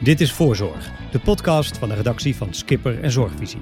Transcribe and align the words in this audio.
Dit 0.00 0.20
is 0.20 0.32
Voorzorg, 0.32 0.90
de 1.10 1.18
podcast 1.18 1.78
van 1.78 1.88
de 1.88 1.94
redactie 1.94 2.36
van 2.36 2.54
Skipper 2.54 3.02
en 3.02 3.10
Zorgvisie. 3.10 3.60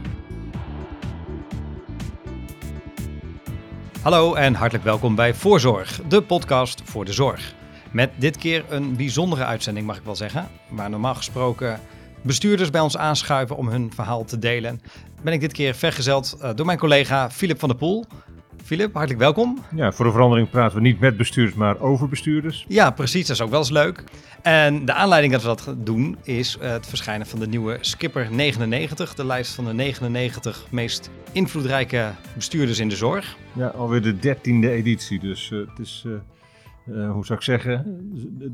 Hallo 4.02 4.34
en 4.34 4.54
hartelijk 4.54 4.84
welkom 4.84 5.14
bij 5.14 5.34
Voorzorg, 5.34 6.00
de 6.08 6.22
podcast 6.22 6.82
voor 6.84 7.04
de 7.04 7.12
zorg. 7.12 7.54
Met 7.92 8.10
dit 8.18 8.36
keer 8.36 8.64
een 8.68 8.96
bijzondere 8.96 9.44
uitzending, 9.44 9.86
mag 9.86 9.96
ik 9.96 10.04
wel 10.04 10.16
zeggen. 10.16 10.48
Waar 10.70 10.90
normaal 10.90 11.14
gesproken 11.14 11.80
bestuurders 12.22 12.70
bij 12.70 12.80
ons 12.80 12.96
aanschuiven 12.96 13.56
om 13.56 13.68
hun 13.68 13.92
verhaal 13.94 14.24
te 14.24 14.38
delen. 14.38 14.80
Ben 15.22 15.32
ik 15.32 15.40
dit 15.40 15.52
keer 15.52 15.74
vergezeld 15.74 16.36
eh, 16.40 16.50
door 16.54 16.66
mijn 16.66 16.78
collega 16.78 17.30
Filip 17.30 17.58
van 17.58 17.68
der 17.68 17.78
Poel. 17.78 18.04
Filip, 18.66 18.94
hartelijk 18.94 19.20
welkom. 19.20 19.58
Ja, 19.74 19.92
voor 19.92 20.04
de 20.04 20.10
verandering 20.10 20.50
praten 20.50 20.76
we 20.76 20.82
niet 20.82 21.00
met 21.00 21.16
bestuurders, 21.16 21.56
maar 21.56 21.80
over 21.80 22.08
bestuurders. 22.08 22.64
Ja, 22.68 22.90
precies. 22.90 23.26
Dat 23.26 23.36
is 23.36 23.42
ook 23.42 23.50
wel 23.50 23.58
eens 23.58 23.70
leuk. 23.70 24.04
En 24.42 24.84
de 24.84 24.92
aanleiding 24.92 25.32
dat 25.32 25.42
we 25.42 25.48
dat 25.48 25.86
doen 25.86 26.16
is 26.22 26.58
eh, 26.58 26.70
het 26.70 26.86
verschijnen 26.86 27.26
van 27.26 27.38
de 27.38 27.46
nieuwe 27.46 27.78
Skipper 27.80 28.28
99. 28.30 29.14
De 29.14 29.26
lijst 29.26 29.54
van 29.54 29.64
de 29.64 29.72
99 29.72 30.66
meest 30.70 31.10
invloedrijke 31.32 32.10
bestuurders 32.34 32.78
in 32.78 32.88
de 32.88 32.96
zorg. 32.96 33.36
Ja, 33.52 33.66
alweer 33.66 34.02
de 34.02 34.18
dertiende 34.18 34.70
editie. 34.70 35.18
Dus 35.18 35.50
uh, 35.50 35.68
het 35.68 35.78
is, 35.78 36.04
uh, 36.06 37.10
hoe 37.10 37.26
zou 37.26 37.38
ik 37.38 37.44
zeggen, 37.44 37.84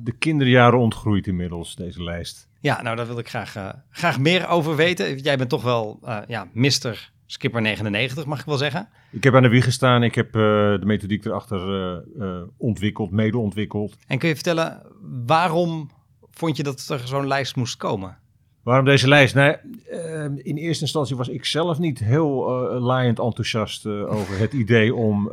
de 0.05 0.13
kinderjaren 0.13 0.79
ontgroeid 0.79 1.27
inmiddels, 1.27 1.77
deze 1.77 2.03
lijst. 2.03 2.49
Ja, 2.61 2.83
nou 2.83 2.97
daar 2.97 3.07
wil 3.07 3.19
ik 3.19 3.29
graag, 3.29 3.75
graag 3.91 4.19
meer 4.19 4.49
over 4.49 4.77
weten. 4.77 5.19
Jij 5.19 5.37
bent 5.37 5.51
toch 5.51 5.63
wel 5.63 6.01
ja, 6.27 6.49
mister 6.53 7.12
Skipper 7.33 7.61
99, 7.61 8.27
mag 8.27 8.41
ik 8.41 8.47
wel 8.47 8.57
zeggen. 8.57 8.89
Ik 9.11 9.25
heb 9.25 9.35
aan 9.35 9.43
de 9.43 9.49
wieg 9.49 9.65
gestaan. 9.65 10.03
Ik 10.03 10.15
heb 10.15 10.27
uh, 10.27 10.33
de 10.33 10.81
methodiek 10.85 11.25
erachter 11.25 11.61
uh, 11.69 11.99
uh, 12.19 12.43
ontwikkeld, 12.57 13.11
mede 13.11 13.39
ontwikkeld. 13.39 13.97
En 14.07 14.19
kun 14.19 14.29
je 14.29 14.35
vertellen, 14.35 14.83
waarom 15.27 15.91
vond 16.31 16.57
je 16.57 16.63
dat 16.63 16.89
er 16.89 17.07
zo'n 17.07 17.27
lijst 17.27 17.57
moest 17.57 17.77
komen? 17.77 18.19
Waarom 18.63 18.85
deze 18.85 19.09
lijst? 19.09 19.35
Nou, 19.35 19.57
in 20.37 20.57
eerste 20.57 20.83
instantie 20.83 21.17
was 21.17 21.29
ik 21.29 21.45
zelf 21.45 21.79
niet 21.79 21.99
heel 21.99 22.45
laaiend 22.81 23.19
enthousiast 23.19 23.87
over 23.87 24.39
het 24.39 24.53
idee 24.63 24.95
om 24.95 25.31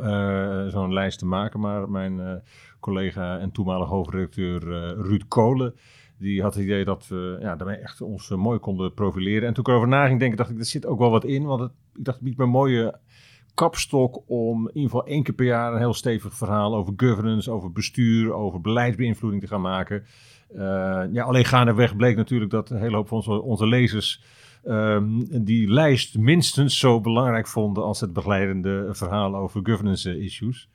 zo'n 0.68 0.92
lijst 0.92 1.18
te 1.18 1.26
maken. 1.26 1.60
Maar 1.60 1.90
mijn 1.90 2.42
collega 2.80 3.38
en 3.38 3.52
toenmalig 3.52 3.88
hoofdredacteur 3.88 4.60
Ruud 5.02 5.24
Kolen 5.28 5.74
die 6.20 6.42
had 6.42 6.54
het 6.54 6.62
idee 6.62 6.84
dat 6.84 7.08
we 7.08 7.36
ja, 7.40 7.56
daarmee 7.56 7.76
echt 7.76 8.00
ons 8.00 8.30
uh, 8.30 8.38
mooi 8.38 8.58
konden 8.58 8.94
profileren. 8.94 9.48
En 9.48 9.54
toen 9.54 9.64
ik 9.64 9.68
erover 9.68 9.88
naging 9.88 10.18
denken, 10.18 10.36
dacht 10.36 10.50
ik, 10.50 10.58
er 10.58 10.64
zit 10.64 10.86
ook 10.86 10.98
wel 10.98 11.10
wat 11.10 11.24
in. 11.24 11.44
Want 11.44 11.60
het, 11.60 11.72
ik 12.00 12.06
dacht, 12.06 12.18
het 12.18 12.26
biedt 12.26 12.40
een 12.40 12.48
mooie 12.48 12.98
kapstok 13.54 14.22
om 14.26 14.68
in 14.68 14.74
ieder 14.74 14.90
geval 14.90 15.06
één 15.06 15.22
keer 15.22 15.34
per 15.34 15.46
jaar 15.46 15.72
een 15.72 15.78
heel 15.78 15.94
stevig 15.94 16.34
verhaal 16.34 16.74
over 16.74 16.92
governance, 16.96 17.50
over 17.50 17.72
bestuur, 17.72 18.32
over 18.32 18.60
beleidsbeïnvloeding 18.60 19.42
te 19.42 19.48
gaan 19.48 19.60
maken. 19.60 20.04
Uh, 20.54 21.02
ja, 21.12 21.22
alleen 21.24 21.44
gaandeweg 21.44 21.96
bleek 21.96 22.16
natuurlijk 22.16 22.50
dat 22.50 22.70
een 22.70 22.80
hele 22.80 22.96
hoop 22.96 23.08
van 23.08 23.40
onze, 23.40 23.66
lezers 23.66 24.22
um, 24.64 25.44
die 25.44 25.72
lijst 25.72 26.18
minstens 26.18 26.78
zo 26.78 27.00
belangrijk 27.00 27.46
vonden 27.46 27.82
als 27.82 28.00
het 28.00 28.12
begeleidende 28.12 28.88
verhaal 28.90 29.36
over 29.36 29.60
governance 29.62 30.20
issues. 30.20 30.68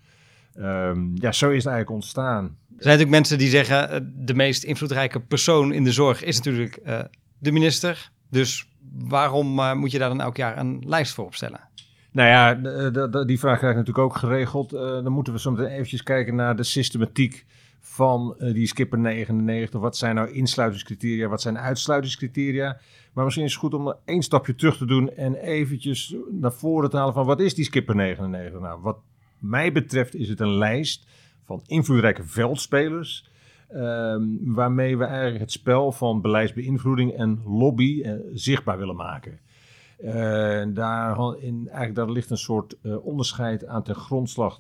Um, 0.57 1.11
ja, 1.15 1.31
zo 1.31 1.49
is 1.49 1.63
het 1.63 1.73
eigenlijk 1.73 1.89
ontstaan. 1.89 2.43
Er 2.43 2.51
zijn 2.67 2.97
natuurlijk 2.97 3.09
mensen 3.09 3.37
die 3.37 3.49
zeggen, 3.49 3.93
uh, 3.93 4.09
de 4.25 4.33
meest 4.33 4.63
invloedrijke 4.63 5.19
persoon 5.19 5.73
in 5.73 5.83
de 5.83 5.91
zorg 5.91 6.23
is 6.23 6.37
natuurlijk 6.37 6.79
uh, 6.85 6.99
de 7.37 7.51
minister. 7.51 8.11
Dus 8.29 8.69
waarom 8.93 9.59
uh, 9.59 9.73
moet 9.73 9.91
je 9.91 9.99
daar 9.99 10.09
dan 10.09 10.21
elk 10.21 10.37
jaar 10.37 10.57
een 10.57 10.83
lijst 10.85 11.13
voor 11.13 11.25
opstellen? 11.25 11.59
Nou 12.11 12.29
ja, 12.29 12.53
die 13.23 13.39
vraag 13.39 13.57
krijg 13.57 13.73
ik 13.73 13.79
natuurlijk 13.79 14.05
ook 14.05 14.15
geregeld. 14.15 14.69
dan 14.69 15.11
moeten 15.11 15.33
we 15.33 15.39
soms 15.39 15.59
eventjes 15.59 16.03
kijken 16.03 16.35
naar 16.35 16.55
de 16.55 16.63
systematiek 16.63 17.45
van 17.79 18.35
die 18.39 18.67
Skipper 18.67 18.99
99. 18.99 19.79
Wat 19.79 19.97
zijn 19.97 20.15
nou 20.15 20.31
insluitingscriteria, 20.31 21.27
wat 21.27 21.41
zijn 21.41 21.57
uitsluitingscriteria? 21.57 22.77
Maar 23.13 23.23
misschien 23.23 23.45
is 23.45 23.51
het 23.51 23.61
goed 23.61 23.73
om 23.73 23.95
één 24.05 24.21
stapje 24.21 24.55
terug 24.55 24.77
te 24.77 24.85
doen 24.85 25.09
en 25.09 25.35
eventjes 25.35 26.15
naar 26.31 26.53
voren 26.53 26.89
te 26.89 26.97
halen 26.97 27.13
van 27.13 27.25
wat 27.25 27.39
is 27.39 27.55
die 27.55 27.65
Skipper 27.65 27.95
99 27.95 28.61
nou? 28.61 28.81
Wat 28.81 28.97
mij 29.39 29.71
betreft 29.71 30.15
is 30.15 30.29
het 30.29 30.39
een 30.39 30.57
lijst 30.57 31.07
van 31.45 31.63
invloedrijke 31.65 32.23
veldspelers. 32.23 33.29
Um, 33.73 34.53
waarmee 34.53 34.97
we 34.97 35.03
eigenlijk 35.05 35.39
het 35.39 35.51
spel 35.51 35.91
van 35.91 36.21
beleidsbeïnvloeding 36.21 37.13
en 37.13 37.41
lobby 37.45 38.01
uh, 38.03 38.13
zichtbaar 38.33 38.77
willen 38.77 38.95
maken. 38.95 39.39
Uh, 40.03 40.11
daar, 40.73 41.17
in, 41.39 41.63
eigenlijk, 41.67 41.95
daar 41.95 42.11
ligt 42.11 42.29
een 42.29 42.37
soort 42.37 42.75
uh, 42.81 43.05
onderscheid 43.05 43.65
aan 43.65 43.83
ten 43.83 43.95
grondslag 43.95 44.59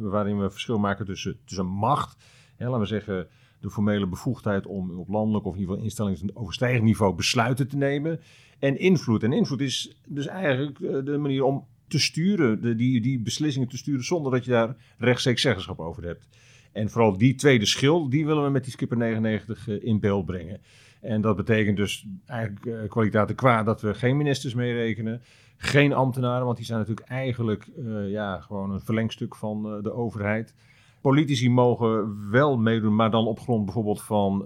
waarin 0.00 0.38
we 0.38 0.50
verschil 0.50 0.78
maken 0.78 1.06
tussen, 1.06 1.36
tussen 1.44 1.66
macht, 1.66 2.24
hè, 2.56 2.64
laten 2.64 2.80
we 2.80 2.86
zeggen 2.86 3.26
de 3.60 3.70
formele 3.70 4.06
bevoegdheid 4.06 4.66
om 4.66 4.98
op 4.98 5.08
landelijk 5.08 5.44
of 5.44 5.54
in 5.54 5.60
ieder 5.60 5.74
geval 5.74 5.88
instellingsoverstijgend 5.88 6.84
niveau 6.84 7.14
besluiten 7.14 7.68
te 7.68 7.76
nemen, 7.76 8.20
en 8.58 8.78
invloed. 8.78 9.22
En 9.22 9.32
invloed 9.32 9.60
is 9.60 9.96
dus 10.06 10.26
eigenlijk 10.26 10.78
de 10.78 11.18
manier 11.18 11.44
om 11.44 11.66
te 11.88 11.98
sturen, 11.98 12.62
de, 12.62 12.76
die, 12.76 13.00
die 13.00 13.18
beslissingen 13.18 13.68
te 13.68 13.76
sturen 13.76 14.04
zonder 14.04 14.32
dat 14.32 14.44
je 14.44 14.50
daar 14.50 14.76
rechtstreeks 14.98 15.42
zeggenschap 15.42 15.78
over 15.78 16.04
hebt. 16.04 16.26
En 16.76 16.90
vooral 16.90 17.18
die 17.18 17.34
tweede 17.34 17.66
schil, 17.66 18.08
die 18.08 18.26
willen 18.26 18.44
we 18.44 18.50
met 18.50 18.62
die 18.64 18.72
Skipper 18.72 18.96
99 18.96 19.68
uh, 19.68 19.84
in 19.84 20.00
beeld 20.00 20.26
brengen. 20.26 20.60
En 21.00 21.20
dat 21.20 21.36
betekent 21.36 21.76
dus 21.76 22.06
eigenlijk 22.26 22.64
uh, 22.64 22.88
kwaliteit 22.88 23.34
qua 23.34 23.62
dat 23.62 23.80
we 23.80 23.94
geen 23.94 24.16
ministers 24.16 24.54
meerekenen, 24.54 25.22
geen 25.56 25.92
ambtenaren, 25.92 26.44
want 26.44 26.56
die 26.56 26.66
zijn 26.66 26.78
natuurlijk 26.78 27.08
eigenlijk 27.08 27.68
uh, 27.78 28.10
ja, 28.10 28.40
gewoon 28.40 28.70
een 28.70 28.80
verlengstuk 28.80 29.34
van 29.34 29.76
uh, 29.76 29.82
de 29.82 29.92
overheid. 29.92 30.54
Politici 31.00 31.50
mogen 31.50 32.30
wel 32.30 32.56
meedoen, 32.56 32.94
maar 32.94 33.10
dan 33.10 33.26
op 33.26 33.40
grond 33.40 33.64
bijvoorbeeld 33.64 34.02
van 34.02 34.38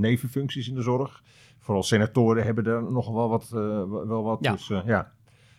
nevenfuncties 0.00 0.68
in 0.68 0.74
de 0.74 0.82
zorg. 0.82 1.22
Vooral 1.58 1.82
senatoren 1.82 2.44
hebben 2.44 2.66
er 2.66 2.92
nog 2.92 3.12
wel 3.12 3.28
wat. 3.28 3.48
wel 3.48 4.22
wat 4.22 4.38
ja. 4.40 4.52
Dus, 4.52 4.66
ja. 4.84 5.12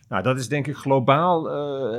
Nou, 0.08 0.22
dat 0.22 0.38
is 0.38 0.48
denk 0.48 0.66
ik 0.66 0.76
globaal 0.76 1.44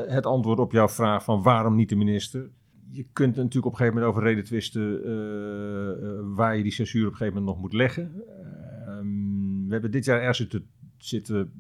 het 0.10 0.26
antwoord 0.26 0.60
op 0.60 0.72
jouw 0.72 0.88
vraag 0.88 1.24
van 1.24 1.42
waarom 1.42 1.76
niet 1.76 1.90
de 1.90 1.96
minister. 1.96 2.50
Je 2.92 3.06
kunt 3.14 3.36
natuurlijk 3.36 3.66
op 3.66 3.72
een 3.72 3.78
gegeven 3.78 4.00
moment 4.00 4.14
over 4.14 4.28
reden 4.28 4.44
twisten 4.44 5.02
uh, 5.06 6.04
uh, 6.04 6.36
waar 6.36 6.58
je 6.58 6.64
die 6.64 6.72
censuur 6.72 7.06
op 7.06 7.12
een 7.12 7.18
gegeven 7.18 7.40
moment 7.40 7.54
nog 7.54 7.62
moet 7.64 7.74
leggen. 7.74 8.24
Ehm, 8.86 9.66
we 9.66 9.72
hebben 9.72 9.92
dit 9.92 10.06
jaar 10.06 10.20
ergens 10.20 10.38
zitten, 10.38 10.66
zitten 10.98 11.52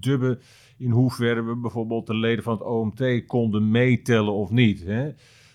dubben 0.00 0.38
in 0.76 0.90
hoeverre 0.90 1.42
we 1.42 1.56
bijvoorbeeld 1.56 2.06
de 2.06 2.14
leden 2.14 2.44
van 2.44 2.52
het 2.52 2.62
OMT 2.62 3.26
konden 3.26 3.70
meetellen 3.70 4.32
of 4.32 4.50
niet. 4.50 4.84
Hè? 4.84 5.10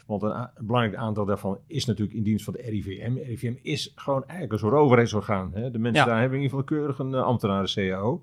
Want 0.06 0.22
een, 0.22 0.35
een, 0.35 0.50
belangrijk 0.66 0.96
aantal 0.96 1.25
daarvan 1.25 1.57
is 1.68 1.85
natuurlijk 1.85 2.18
in 2.18 2.23
dienst 2.23 2.46
van 2.46 2.53
de 2.53 2.62
RIVM. 2.62 3.16
RIVM 3.16 3.53
is 3.62 3.91
gewoon 3.96 4.22
eigenlijk 4.22 4.52
een 4.52 4.59
soort 4.59 4.73
overheidsorgaan. 4.73 5.52
Hè? 5.53 5.72
De 5.72 5.79
mensen 5.79 6.03
ja. 6.03 6.07
daar 6.07 6.19
hebben 6.19 6.38
in 6.38 6.44
ieder 6.44 6.59
geval 6.59 6.78
keurig 6.78 7.00
een 7.00 7.13
ambtenaar 7.13 7.66
de 7.66 7.73
CAO. 7.73 8.22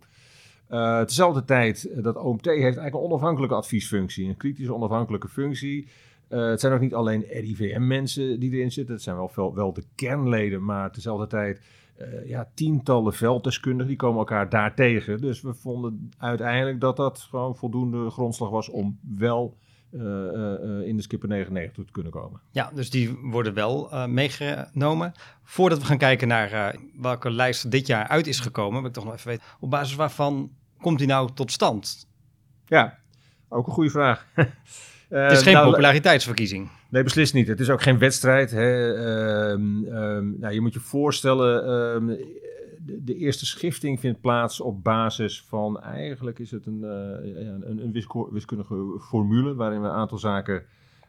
Uh, 0.70 1.00
tezelfde 1.00 1.44
tijd, 1.44 1.90
dat 2.02 2.16
OMT 2.16 2.44
heeft 2.44 2.60
eigenlijk 2.60 2.94
een 2.94 3.00
onafhankelijke 3.00 3.54
adviesfunctie, 3.54 4.28
een 4.28 4.36
kritische 4.36 4.74
onafhankelijke 4.74 5.28
functie. 5.28 5.88
Uh, 6.30 6.48
het 6.48 6.60
zijn 6.60 6.72
ook 6.72 6.80
niet 6.80 6.94
alleen 6.94 7.24
RIVM-mensen 7.30 8.41
die 8.41 8.52
erin 8.52 8.72
zitten, 8.72 8.94
het 8.94 9.02
zijn 9.02 9.16
wel, 9.16 9.30
wel, 9.34 9.54
wel 9.54 9.72
de 9.72 9.84
kernleden, 9.94 10.64
maar 10.64 10.92
tezelfde 10.92 11.26
tijd 11.26 11.60
uh, 12.00 12.28
ja, 12.28 12.50
tientallen 12.54 13.12
velddeskundigen 13.12 13.88
die 13.88 13.96
komen 13.96 14.18
elkaar 14.18 14.48
daar 14.48 14.74
tegen. 14.74 15.20
Dus 15.20 15.41
we 15.41 15.54
vonden 15.54 16.10
uiteindelijk 16.18 16.80
dat 16.80 16.96
dat 16.96 17.18
gewoon 17.18 17.56
voldoende 17.56 18.10
grondslag 18.10 18.50
was 18.50 18.68
om 18.68 18.98
wel 19.16 19.56
uh, 19.91 20.02
uh, 20.02 20.86
in 20.86 20.96
de 20.96 21.02
Skipper 21.02 21.28
99 21.28 21.84
te 21.84 21.92
kunnen 21.92 22.12
komen. 22.12 22.41
Ja, 22.50 22.70
dus 22.74 22.91
die 22.91 23.18
worden 23.22 23.54
wel 23.54 23.92
uh, 23.92 24.06
meegenomen. 24.06 25.12
Voordat 25.42 25.78
we 25.78 25.84
gaan 25.84 25.98
kijken 25.98 26.28
naar 26.28 26.76
welke 27.00 27.30
lijst 27.30 27.70
dit 27.70 27.86
jaar 27.86 28.08
uit 28.08 28.26
is 28.26 28.41
gekomen, 28.41 28.80
wil 28.80 28.88
ik 28.88 28.94
toch 28.94 29.04
nog 29.04 29.14
even 29.14 29.28
weten, 29.28 29.44
op 29.60 29.70
basis 29.70 29.97
waarvan 29.97 30.50
komt 30.78 30.98
die 30.98 31.06
nou 31.06 31.30
tot 31.34 31.52
stand? 31.52 32.08
Ja, 32.66 32.98
ook 33.48 33.66
een 33.66 33.72
goede 33.72 33.91
vraag. 33.91 34.26
het 35.19 35.32
is 35.32 35.43
geen 35.43 35.53
nou, 35.53 35.71
populariteitsverkiezing. 35.71 36.69
Nee, 36.88 37.03
beslist 37.03 37.34
niet. 37.34 37.48
Het 37.48 37.60
is 37.60 37.71
ook 37.71 37.82
geen 37.82 37.98
wedstrijd. 37.98 38.50
Hè. 38.50 38.88
Um, 39.50 39.84
um, 39.84 40.37
nou, 40.38 40.54
je 40.54 40.60
moet 40.60 40.75
je 40.75 40.81
voorstellen, 40.81 41.71
um, 41.71 42.06
de, 42.86 43.04
de, 43.04 43.16
eerste 43.16 43.47
schifting 43.47 44.01
vindt 44.01 44.21
plaats 44.21 44.60
op 44.60 44.83
basis 44.83 45.45
van, 45.48 45.80
eigenlijk 45.80 46.39
is 46.39 46.51
het 46.51 46.66
een, 46.66 46.80
uh, 46.83 46.91
een, 47.42 47.83
een 47.83 48.04
wiskundige 48.30 48.98
formule 49.01 49.54
waarin 49.54 49.80
we 49.80 49.89
een 49.89 49.95
aantal 49.95 50.18
zaken 50.18 50.62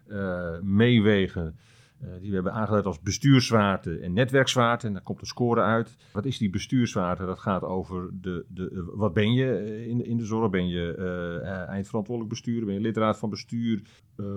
uh, 0.08 0.60
meewegen. 0.62 1.56
Uh, 2.04 2.10
die 2.20 2.30
we 2.30 2.36
hebben 2.36 2.54
aangeduid 2.54 2.86
als 2.86 3.02
bestuurswaarte 3.02 4.00
en 4.00 4.14
netwerkzwaarte. 4.14 4.88
En 4.88 4.94
daar 4.94 5.02
komt 5.02 5.20
de 5.20 5.26
score 5.26 5.62
uit. 5.62 5.98
Wat 6.14 6.26
is 6.26 6.38
die 6.38 6.50
bestuurswaarte? 6.50 7.26
Dat 7.26 7.40
gaat 7.40 7.64
over 7.64 8.10
de, 8.22 8.46
de, 8.48 8.92
wat 8.96 9.14
ben 9.14 9.34
je 9.34 9.86
in, 9.88 10.06
in 10.06 10.18
de 10.18 10.26
zorg? 10.26 10.50
Ben 10.50 10.68
je 10.68 10.94
eindverantwoordelijk 11.68 12.34
bestuurder? 12.34 12.66
Ben 12.66 12.74
je 12.74 12.82
lidraad 12.82 13.18
van 13.18 13.30
bestuur? 13.30 13.82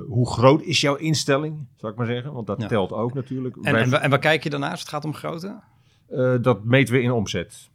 hoe 0.08 0.30
groot 0.30 0.62
is 0.62 0.80
jouw 0.80 0.94
instelling, 0.94 1.66
zou 1.76 1.92
ik 1.92 1.98
maar 1.98 2.06
zeggen? 2.06 2.32
Want 2.32 2.46
dat 2.46 2.60
ja. 2.60 2.66
telt 2.66 2.92
ook 2.92 3.14
natuurlijk. 3.14 3.56
En, 3.56 3.74
en, 3.74 4.02
en 4.02 4.10
waar 4.10 4.18
kijk 4.18 4.42
je 4.42 4.50
daarnaar 4.50 4.70
als 4.70 4.80
het 4.80 4.88
gaat 4.88 5.04
om 5.04 5.14
grootte? 5.14 5.60
Uh, 6.10 6.34
dat 6.40 6.64
meten 6.64 6.94
we 6.94 7.00
in 7.00 7.10
omzet. 7.10 7.70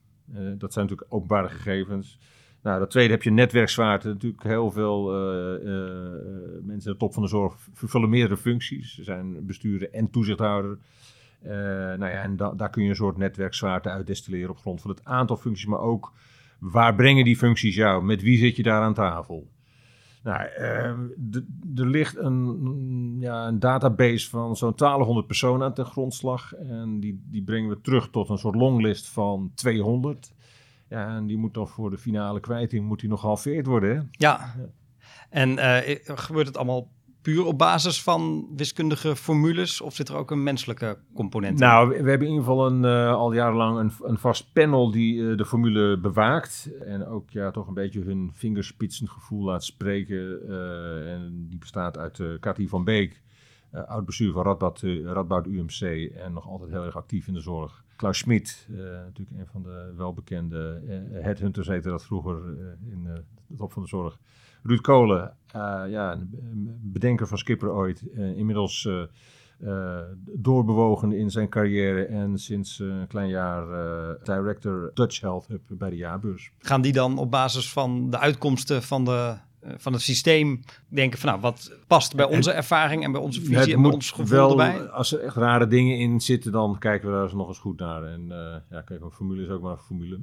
Dat 0.58 0.74
zijn 0.74 0.86
natuurlijk 0.86 1.14
openbare 1.14 1.50
gegevens. 1.50 2.20
Nou, 2.64 2.80
dat 2.80 2.92
tweede 2.92 3.14
heb 3.14 3.24
je 3.24 3.32
netwerkzwaarte. 3.32 4.08
Natuurlijk 4.08 4.44
heel 4.44 4.72
veel 4.72 5.16
uh, 5.16 5.68
mensen 6.62 6.92
aan 6.92 6.94
de 6.94 6.98
top 6.98 7.14
van 7.14 7.24
de 7.24 7.30
zorg 7.30 7.56
vervullen 7.74 8.10
meerdere 8.10 8.38
functies. 8.38 8.94
Ze 8.96 9.04
zijn 9.04 9.46
bestuurder 9.46 9.92
en 9.92 10.10
toezichthouder. 10.10 10.78
Uh, 11.44 11.52
nou 11.52 12.00
ja, 12.00 12.22
en 12.22 12.36
da 12.36 12.54
daar 12.54 12.70
kun 12.70 12.84
je 12.84 12.90
een 12.90 12.96
soort 12.96 13.18
netwerkzwaarte 13.18 13.90
uit 13.90 14.08
destilleren 14.08 14.50
op 14.50 14.58
grond 14.58 14.82
van 14.82 14.90
het 14.90 15.06
aantal 15.06 15.38
functies, 15.38 15.66
maar 15.66 15.80
ook 15.80 16.14
waar 16.60 16.96
brengen 16.96 17.24
die 17.24 17.38
functies 17.38 17.76
jou? 17.76 18.04
Met 18.04 18.22
wie 18.22 18.38
zit 18.38 18.56
je 18.56 18.64
daar 18.64 18.82
aan 18.82 18.94
tafel? 18.94 19.48
Nou, 20.24 20.50
uh, 20.60 21.80
er 21.80 21.88
ligt 21.88 22.18
een, 22.18 23.18
ja, 23.20 23.48
een 23.48 23.60
database 23.60 24.30
van 24.30 24.56
zo'n 24.56 24.76
1200 24.76 25.28
personen 25.28 25.66
aan 25.66 25.74
ten 25.74 25.86
grondslag. 25.86 26.54
En 26.54 27.00
die, 27.00 27.22
die 27.26 27.44
brengen 27.44 27.70
we 27.70 27.82
terug 27.82 28.10
tot 28.10 28.30
een 28.30 28.38
soort 28.38 28.56
longlist 28.56 29.10
van 29.10 29.52
200. 29.56 30.34
Ja, 30.90 31.16
en 31.16 31.28
die 31.28 31.38
moet 31.38 31.54
dan 31.54 31.68
voor 31.68 31.90
de 31.90 31.98
finale 31.98 32.40
kwijting 32.40 32.86
moet 32.86 33.00
die 33.00 33.10
nog 33.10 33.20
gehalveerd 33.20 33.66
worden. 33.66 33.96
Hè? 33.96 34.02
Ja. 34.12 34.56
En 35.30 35.50
uh, 35.50 35.78
gebeurt 36.04 36.48
het 36.48 36.58
allemaal 36.58 36.92
puur 37.22 37.46
op 37.46 37.58
basis 37.58 38.04
van 38.04 38.48
wiskundige 38.56 39.16
formules 39.16 39.82
of 39.82 39.96
zit 39.96 40.10
er 40.10 40.16
ook 40.16 40.32
een 40.32 40.44
menselijke 40.44 40.98
component 41.14 41.60
in? 41.60 41.66
Nou, 41.66 41.90
we, 41.90 41.96
hebben 41.96 42.28
in 42.28 42.34
ieder 42.34 42.46
geval 42.46 42.68
een, 42.68 42.84
uh, 42.84 43.14
al 43.14 43.34
jarenlang 43.34 43.80
een, 43.80 43.92
een, 44.02 44.18
vast 44.18 44.54
panel 44.54 44.92
die 44.92 45.16
uh, 45.16 45.38
de 45.38 45.46
formule 45.46 46.00
bewaakt. 46.00 46.70
En 46.86 47.06
ook 47.06 47.30
ja, 47.30 47.52
toch 47.52 47.68
een 47.68 47.74
beetje 47.74 48.04
hun 48.04 48.32
vingerspitsengevoel 48.34 49.44
laat 49.44 49.64
spreken. 49.64 50.48
En 51.08 51.46
die 51.50 51.60
bestaat 51.60 51.98
uit 51.98 52.22
Cathy 52.40 52.68
van 52.68 52.84
Beek, 52.84 53.22
oud 53.72 54.06
bestuur 54.06 54.32
van 54.32 54.44
Radboud, 54.44 54.82
Radboud 55.04 55.46
UMC 55.46 56.12
en 56.16 56.34
nog 56.34 56.48
altijd 56.48 56.70
heel 56.70 56.86
erg 56.86 56.96
actief 56.96 57.28
in 57.28 57.34
de 57.34 57.42
zorg. 57.42 57.84
Klaus 57.96 58.18
Schmid, 58.18 58.68
natuurlijk 59.06 59.38
een 59.40 59.48
van 59.52 59.64
de 59.64 59.94
welbekende 59.98 60.82
headhunters 61.12 61.68
heette 61.68 61.90
dat 61.90 62.06
vroeger 62.06 62.38
in 62.90 63.04
de 63.04 63.24
top 63.58 63.72
van 63.72 63.82
de 63.82 63.88
zorg. 63.88 64.18
Ruud 64.64 64.82
Kolen, 64.82 65.36
ja, 65.88 66.20
bedenker 66.82 67.28
van 67.28 67.38
Skipper 67.38 67.72
ooit, 67.72 68.02
inmiddels 68.16 68.90
doorbewogen 70.20 71.12
in 71.12 71.32
zijn 71.32 71.50
carrière 71.50 72.06
en 72.06 72.38
sinds 72.38 72.80
een 72.80 73.08
klein 73.08 73.30
jaar 73.30 73.66
director 74.24 74.92
Dutch 74.94 75.22
Health 75.22 75.48
Hub 75.48 75.62
bij 75.68 75.90
de 75.90 75.96
jaarbeurs. 75.96 76.52
Gaan 76.60 76.82
die 76.82 76.94
dan 76.94 77.18
op 77.18 77.32
basis 77.32 77.72
van 77.72 78.10
de 78.10 78.20
uitkomsten 78.20 78.84
van 78.84 79.06
de 79.06 79.12
eh, 79.12 79.40
van 79.62 79.94
het 79.94 80.02
systeem 80.02 80.64
denken 80.88 81.20
van 81.20 81.30
nou, 81.30 81.42
wat 81.42 81.78
past 81.88 82.16
bij 82.16 82.26
onze 82.26 82.52
ervaring 82.52 83.04
en 83.04 83.12
bij 83.12 83.22
onze 83.22 83.42
visie 83.42 83.74
en 83.74 83.82
bij 83.82 83.92
ons 83.92 84.12
gevoel 84.12 84.38
wel, 84.38 84.50
erbij? 84.50 84.90
Als 84.90 85.14
er 85.14 85.20
echt 85.20 85.36
rare 85.36 85.68
dingen 85.68 85.98
in 85.98 86.22
zitten, 86.22 86.52
dan 86.52 86.78
kijken 86.80 87.08
we 87.08 87.14
daar 87.14 87.24
eens 87.24 87.34
nog 87.34 87.48
eens 87.48 87.58
goed 87.58 87.80
naar. 87.80 88.04
En 88.04 88.22
uh, 88.22 88.56
ja, 88.70 88.82
kijk, 88.82 89.02
een 89.02 89.12
formule 89.12 89.44
is 89.44 89.50
ook 89.50 89.62
maar 89.62 89.72
een 89.72 89.78
formule. 89.78 90.20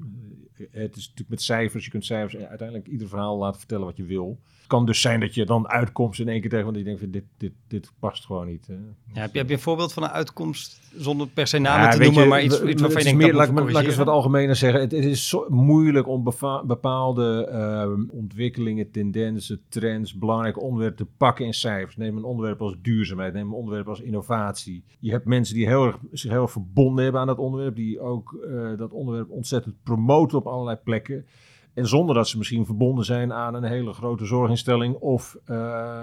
Eh, 0.57 0.67
het 0.73 0.97
is 0.97 1.03
natuurlijk 1.03 1.29
met 1.29 1.43
cijfers, 1.43 1.85
je 1.85 1.91
kunt 1.91 2.05
cijfers 2.05 2.45
uiteindelijk 2.45 2.89
ieder 2.89 3.09
verhaal 3.09 3.39
laten 3.39 3.59
vertellen 3.59 3.85
wat 3.85 3.97
je 3.97 4.05
wil. 4.05 4.41
Het 4.59 4.67
kan 4.67 4.87
dus 4.87 5.01
zijn 5.01 5.21
dat 5.21 5.35
je 5.35 5.45
dan 5.45 5.69
uitkomst 5.69 6.21
in 6.21 6.29
één 6.29 6.41
keer 6.41 6.51
tegen, 6.51 6.65
want 6.65 6.77
je 6.77 6.85
denkt 6.85 7.01
van 7.01 7.11
dit, 7.11 7.25
dit, 7.37 7.53
dit 7.69 7.93
past 7.99 8.25
gewoon 8.25 8.47
niet. 8.47 8.67
Hè. 8.67 8.75
Ja, 8.75 9.21
heb, 9.21 9.33
je, 9.33 9.39
heb 9.39 9.49
je 9.49 9.55
een 9.55 9.61
voorbeeld 9.61 9.93
van 9.93 10.03
een 10.03 10.09
uitkomst 10.09 10.81
zonder 10.97 11.27
per 11.27 11.47
se 11.47 11.59
namen 11.59 11.91
te 11.91 11.99
noemen, 11.99 12.29
maar 12.29 12.43
iets, 12.43 12.63
iets 12.63 12.81
waarvan 12.81 13.03
je 13.03 13.09
denkt, 13.09 13.25
meer, 13.25 13.35
laat, 13.35 13.51
laat 13.51 13.83
ik 13.83 13.89
eens 13.89 13.97
wat 13.97 14.09
algemener 14.09 14.57
zeggen. 14.57 14.81
Het, 14.81 14.93
het 14.93 15.05
is 15.05 15.29
zo 15.29 15.47
moeilijk 15.49 16.09
om 16.09 16.25
bepaalde 16.67 17.49
uh, 17.53 18.19
ontwikkelingen, 18.19 18.91
tendensen 18.91 19.26
trends, 19.69 20.15
belangrijke 20.19 20.61
onderwerpen 20.61 21.07
te 21.07 21.13
pakken 21.17 21.45
in 21.45 21.55
cijfers. 21.55 21.97
Neem 21.97 22.17
een 22.17 22.25
onderwerp 22.25 22.61
als 22.61 22.77
duurzaamheid, 22.83 23.33
neem 23.33 23.47
een 23.47 23.53
onderwerp 23.53 23.89
als 23.89 24.01
innovatie. 24.01 24.85
Je 25.01 25.11
hebt 25.11 25.25
mensen 25.25 25.55
die 25.55 25.67
heel 25.67 25.87
erg, 25.87 25.99
zich 26.13 26.31
heel 26.31 26.43
erg 26.43 26.51
verbonden 26.51 27.03
hebben 27.03 27.21
aan 27.21 27.27
dat 27.27 27.39
onderwerp, 27.39 27.77
die 27.77 28.01
ook 28.01 28.39
uh, 28.49 28.77
dat 28.77 28.93
onderwerp 28.93 29.31
ontzettend 29.31 29.75
promoten 29.83 30.39
op 30.39 30.47
allerlei 30.47 30.77
plekken. 30.77 31.27
En 31.75 31.87
zonder 31.87 32.15
dat 32.15 32.29
ze 32.29 32.39
misschien 32.39 32.65
verbonden 32.65 33.05
zijn 33.05 33.33
aan 33.33 33.55
een 33.55 33.65
hele 33.65 33.93
grote 33.93 34.25
zorginstelling 34.25 34.95
of 34.95 35.37
uh, 35.47 35.57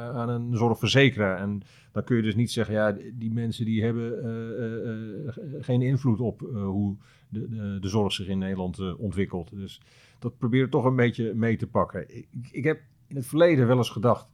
aan 0.09 0.29
een 0.29 0.55
zorgverzekeraar. 0.55 1.37
En 1.39 1.61
dan 1.91 2.03
kun 2.03 2.15
je 2.15 2.21
dus 2.21 2.35
niet 2.35 2.51
zeggen, 2.51 2.75
ja, 2.75 2.97
die 3.13 3.31
mensen 3.31 3.65
die 3.65 3.83
hebben 3.83 4.25
uh, 4.25 5.33
geen 5.59 5.81
invloed 5.81 6.19
op 6.19 6.39
hoe 6.53 6.95
de, 7.29 7.49
de, 7.49 7.77
de, 7.79 7.87
zorg 7.87 8.13
zich 8.13 8.27
in 8.27 8.37
Nederland 8.37 8.95
ontwikkelt. 8.97 9.49
Dus 9.55 9.81
dat 10.19 10.37
probeer 10.37 10.63
ik 10.63 10.71
toch 10.71 10.85
een 10.85 10.95
beetje 10.95 11.33
mee 11.33 11.57
te 11.57 11.67
pakken. 11.67 12.17
Ik, 12.17 12.27
ik 12.51 12.63
heb 12.63 12.79
in 13.13 13.19
het 13.19 13.27
verleden 13.27 13.67
wel 13.67 13.77
eens 13.77 13.89
gedacht 13.89 14.27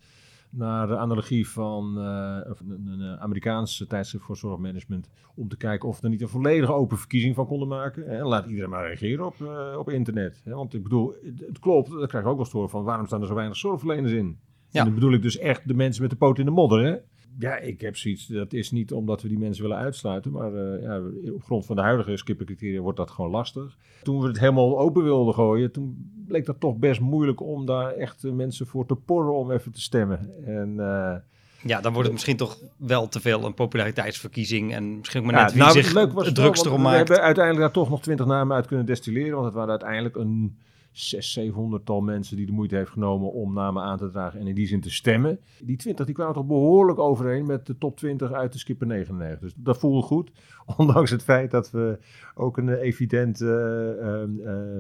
naar 0.50 0.88
de 0.88 0.98
analogie 0.98 1.50
van 1.50 1.96
uh, 1.98 2.38
een, 2.44 2.88
een, 2.88 3.20
Amerikaanse 3.20 3.88
tijdschrift 3.88 4.26
voor 4.26 4.38
zorgmanagement. 4.38 5.10
Om 5.36 5.48
te 5.48 5.58
kijken 5.58 5.90
of 5.90 6.00
we 6.00 6.04
er 6.04 6.10
niet 6.10 6.22
een 6.22 6.28
volledige 6.28 6.74
open 6.74 6.98
verkiezing 6.98 7.36
van 7.36 7.48
konden 7.48 7.68
maken. 7.68 8.08
En 8.08 8.26
laat 8.26 8.46
iedereen 8.46 8.70
maar 8.70 8.86
reageren 8.86 9.26
op, 9.26 9.36
uh, 9.42 9.76
op 9.78 9.90
internet. 9.90 10.42
Want 10.46 10.74
ik 10.74 10.84
bedoel, 10.84 11.14
het, 11.48 11.60
klopt, 11.60 11.90
dat 11.90 12.08
krijg 12.08 12.24
ik 12.24 12.30
ook 12.30 12.52
wel 12.52 12.62
eens 12.64 12.72
van 12.72 12.84
waarom 12.84 13.06
staan 13.06 13.22
er 13.22 13.28
zo 13.28 13.34
weinig 13.34 13.58
zorgverleners 13.58 14.12
in? 14.12 14.40
Ja. 14.70 14.80
En 14.80 14.86
dan 14.86 14.94
bedoel 14.94 15.14
ik 15.14 15.22
dus 15.22 15.38
echt 15.38 15.68
de 15.68 15.74
mensen 15.74 16.02
met 16.02 16.12
de 16.12 16.18
poot 16.18 16.40
in 16.40 16.46
de 16.46 16.52
modder. 16.52 16.86
Hè? 16.86 16.96
Ja, 17.38 17.58
ik 17.58 17.82
heb 17.82 17.96
zoiets. 17.96 18.28
Dat 18.28 18.54
is 18.54 18.72
niet 18.72 18.94
omdat 18.94 19.22
we 19.22 19.28
die 19.28 19.38
mensen 19.38 19.64
willen 19.64 19.78
uitsluiten. 19.78 20.32
Maar 20.32 20.54
uh, 20.54 20.82
ja, 20.82 21.02
op 21.34 21.44
grond 21.44 21.66
van 21.66 21.76
de 21.76 21.82
huidige 21.82 22.18
skippercriteria 22.18 22.80
wordt 22.80 22.98
dat 22.98 23.12
gewoon 23.12 23.32
lastig. 23.32 23.78
Toen 24.04 24.22
we 24.22 24.28
het 24.28 24.40
helemaal 24.40 24.80
open 24.80 25.04
wilden 25.04 25.34
gooien, 25.34 25.72
toen 25.72 26.12
bleek 26.28 26.46
dat 26.46 26.60
toch 26.60 26.78
best 26.78 27.00
moeilijk 27.00 27.42
om 27.42 27.66
daar 27.66 27.94
echt 27.94 28.24
mensen 28.24 28.68
voor 28.68 28.86
te 28.86 28.96
porren 28.96 29.34
om 29.34 29.52
even 29.52 29.72
te 29.72 29.82
stemmen. 29.82 30.46
En. 30.46 30.74
Uh, 30.78 31.16
ja, 31.64 31.82
dan 31.82 31.92
wordt 31.92 32.08
het 32.08 32.12
misschien 32.12 32.38
toch 32.38 32.58
wel 32.78 33.08
te 33.08 33.20
veel 33.20 33.46
een 33.46 33.54
populariteitsverkiezing. 33.54 34.74
En 34.74 34.98
misschien 34.98 35.20
ook 35.20 35.32
maar 35.32 35.42
net 35.42 35.50
ja, 35.50 35.54
wie 35.54 35.64
nou, 35.64 35.74
zich 35.74 35.94
leuk 35.94 36.14
was 36.14 36.26
het 36.26 36.38
maakt. 36.38 36.92
We 36.92 36.98
hebben 36.98 37.22
uiteindelijk 37.22 37.66
daar 37.66 37.84
toch 37.84 37.90
nog 37.90 38.02
twintig 38.02 38.26
namen 38.26 38.56
uit 38.56 38.68
kunnen 38.68 38.86
destilleren. 38.86 39.34
Want 39.34 39.46
het 39.46 39.54
waren 39.54 39.70
uiteindelijk 39.70 40.16
een 40.16 40.58
600, 40.92 41.32
700 41.32 41.86
tal 41.86 42.02
mensen 42.02 42.38
die 42.38 42.46
de 42.46 42.52
moeite 42.52 42.76
heeft 42.76 42.90
genomen 42.90 43.32
om 43.32 43.54
namen 43.54 43.84
aan 43.84 43.98
te 43.98 44.10
dragen 44.10 44.40
en 44.40 44.48
in 44.48 44.56
die 44.56 44.68
zin 44.68 44.82
te 44.82 44.92
stemmen. 44.92 45.40
Die 45.62 45.78
20 45.78 46.06
die 46.06 46.16
kwamen 46.16 46.34
toch 46.34 46.46
behoorlijk 46.46 47.00
overeen 47.00 47.46
met 47.46 47.66
de 47.66 47.78
top 47.78 47.98
20 47.98 48.32
uit 48.32 48.52
de 48.52 48.60
Skipper 48.60 48.88
99. 48.88 49.40
Dus 49.40 49.54
dat 49.56 49.80
voelde 49.80 50.02
goed. 50.02 50.32
Ondanks 50.78 51.12
het 51.12 51.24
feit 51.24 51.52
dat 51.52 51.72
we 51.72 52.00
ook 52.36 52.58
een 52.58 52.70
evident 52.70 53.42
uh, 53.42 53.50
uh, 53.50 54.24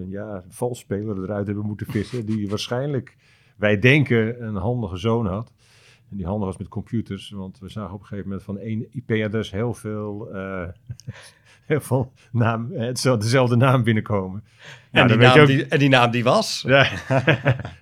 ja, 0.09 0.43
valsspeler 0.47 1.23
eruit 1.23 1.47
hebben 1.47 1.65
moeten 1.65 1.87
vissen. 1.87 2.25
Die 2.25 2.49
waarschijnlijk, 2.49 3.17
wij 3.57 3.79
denken, 3.79 4.43
een 4.43 4.55
handige 4.55 4.97
zoon 4.97 5.25
had. 5.25 5.53
En 6.11 6.17
die 6.17 6.25
handig 6.25 6.47
was 6.47 6.57
met 6.57 6.67
computers, 6.67 7.29
want 7.29 7.59
we 7.59 7.69
zagen 7.69 7.93
op 7.93 7.99
een 7.99 8.05
gegeven 8.05 8.29
moment 8.29 8.45
van 8.45 8.57
één 8.57 8.87
IP-adres 8.91 9.51
heel 9.51 9.73
veel 9.73 10.35
uh, 10.35 10.67
heel 11.69 11.81
veel 11.81 12.13
naam, 12.31 12.69
dezelfde 12.93 13.55
naam 13.55 13.83
binnenkomen. 13.83 14.43
En, 14.91 15.07
die 15.07 15.17
naam, 15.17 15.45
die, 15.45 15.65
en 15.65 15.79
die 15.79 15.89
naam 15.89 16.11
die 16.11 16.23
was? 16.23 16.63
Ja, 16.67 16.87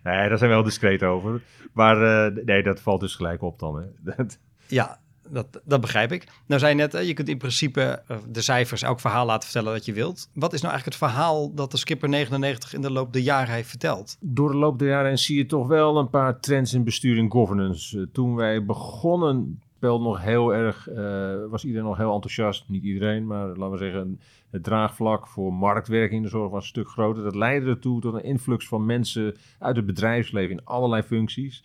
nee, 0.03 0.29
daar 0.29 0.37
zijn 0.37 0.49
we 0.49 0.55
wel 0.55 0.63
discreet 0.63 1.03
over. 1.03 1.41
Maar 1.73 2.31
uh, 2.31 2.45
nee, 2.45 2.63
dat 2.63 2.81
valt 2.81 2.99
dus 2.99 3.15
gelijk 3.15 3.41
op 3.41 3.59
dan. 3.59 3.91
Hè. 4.03 4.13
ja, 4.67 4.99
dat, 5.29 5.61
dat 5.65 5.81
begrijp 5.81 6.11
ik. 6.11 6.27
Nou 6.45 6.59
zei 6.59 6.75
je 6.75 6.87
net, 6.87 7.07
je 7.07 7.13
kunt 7.13 7.29
in 7.29 7.37
principe 7.37 8.01
eh, 8.07 8.17
de 8.29 8.41
cijfers, 8.41 8.81
elk 8.81 8.99
verhaal 8.99 9.25
laten 9.25 9.49
vertellen 9.49 9.73
dat 9.73 9.85
je 9.85 9.93
wilt. 9.93 10.29
Wat 10.33 10.53
is 10.53 10.61
nou 10.61 10.73
eigenlijk 10.73 11.01
het 11.01 11.11
verhaal 11.11 11.53
dat 11.53 11.71
de 11.71 11.77
Skipper 11.77 12.09
99 12.09 12.73
in 12.73 12.81
de 12.81 12.91
loop 12.91 13.13
der 13.13 13.21
jaren 13.21 13.53
heeft 13.53 13.69
verteld? 13.69 14.17
Door 14.19 14.51
de 14.51 14.57
loop 14.57 14.79
der 14.79 14.87
jaren 14.87 15.17
zie 15.17 15.37
je 15.37 15.45
toch 15.45 15.67
wel 15.67 15.97
een 15.97 16.09
paar 16.09 16.39
trends 16.39 16.73
in 16.73 16.83
bestuur 16.83 17.17
en 17.17 17.31
governance. 17.31 17.99
Eh, 17.99 18.05
toen 18.11 18.35
wij 18.35 18.65
begonnen 18.65 19.59
speelde 19.77 20.03
nog 20.03 20.21
heel 20.21 20.53
erg, 20.53 20.89
uh, 20.89 21.49
was 21.49 21.65
iedereen 21.65 21.87
nog 21.87 21.97
heel 21.97 22.13
enthousiast. 22.13 22.69
Niet 22.69 22.83
iedereen, 22.83 23.27
maar 23.27 23.47
laten 23.47 23.71
we 23.71 23.77
zeggen, 23.77 24.19
het 24.49 24.63
draagvlak 24.63 25.27
voor 25.27 25.53
marktwerking 25.53 26.15
in 26.17 26.21
de 26.21 26.29
zorg 26.29 26.51
was 26.51 26.61
een 26.61 26.69
stuk 26.69 26.89
groter. 26.89 27.23
Dat 27.23 27.35
leidde 27.35 27.69
ertoe 27.69 28.01
tot 28.01 28.13
een 28.13 28.23
influx 28.23 28.67
van 28.67 28.85
mensen 28.85 29.35
uit 29.59 29.75
het 29.75 29.85
bedrijfsleven 29.85 30.55
in 30.55 30.65
allerlei 30.65 31.01
functies. 31.01 31.63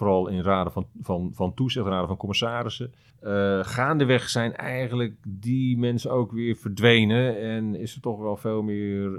Vooral 0.00 0.28
in 0.28 0.42
raden 0.42 0.72
van, 0.72 0.86
van, 1.00 1.30
van 1.34 1.54
toezicht, 1.54 1.86
raden 1.86 2.08
van 2.08 2.16
commissarissen. 2.16 2.92
Uh, 3.22 3.58
gaandeweg 3.62 4.28
zijn 4.28 4.56
eigenlijk 4.56 5.16
die 5.22 5.78
mensen 5.78 6.10
ook 6.10 6.32
weer 6.32 6.56
verdwenen. 6.56 7.38
En 7.40 7.74
is 7.74 7.94
er 7.94 8.00
toch 8.00 8.18
wel 8.18 8.36
veel 8.36 8.62
meer 8.62 9.10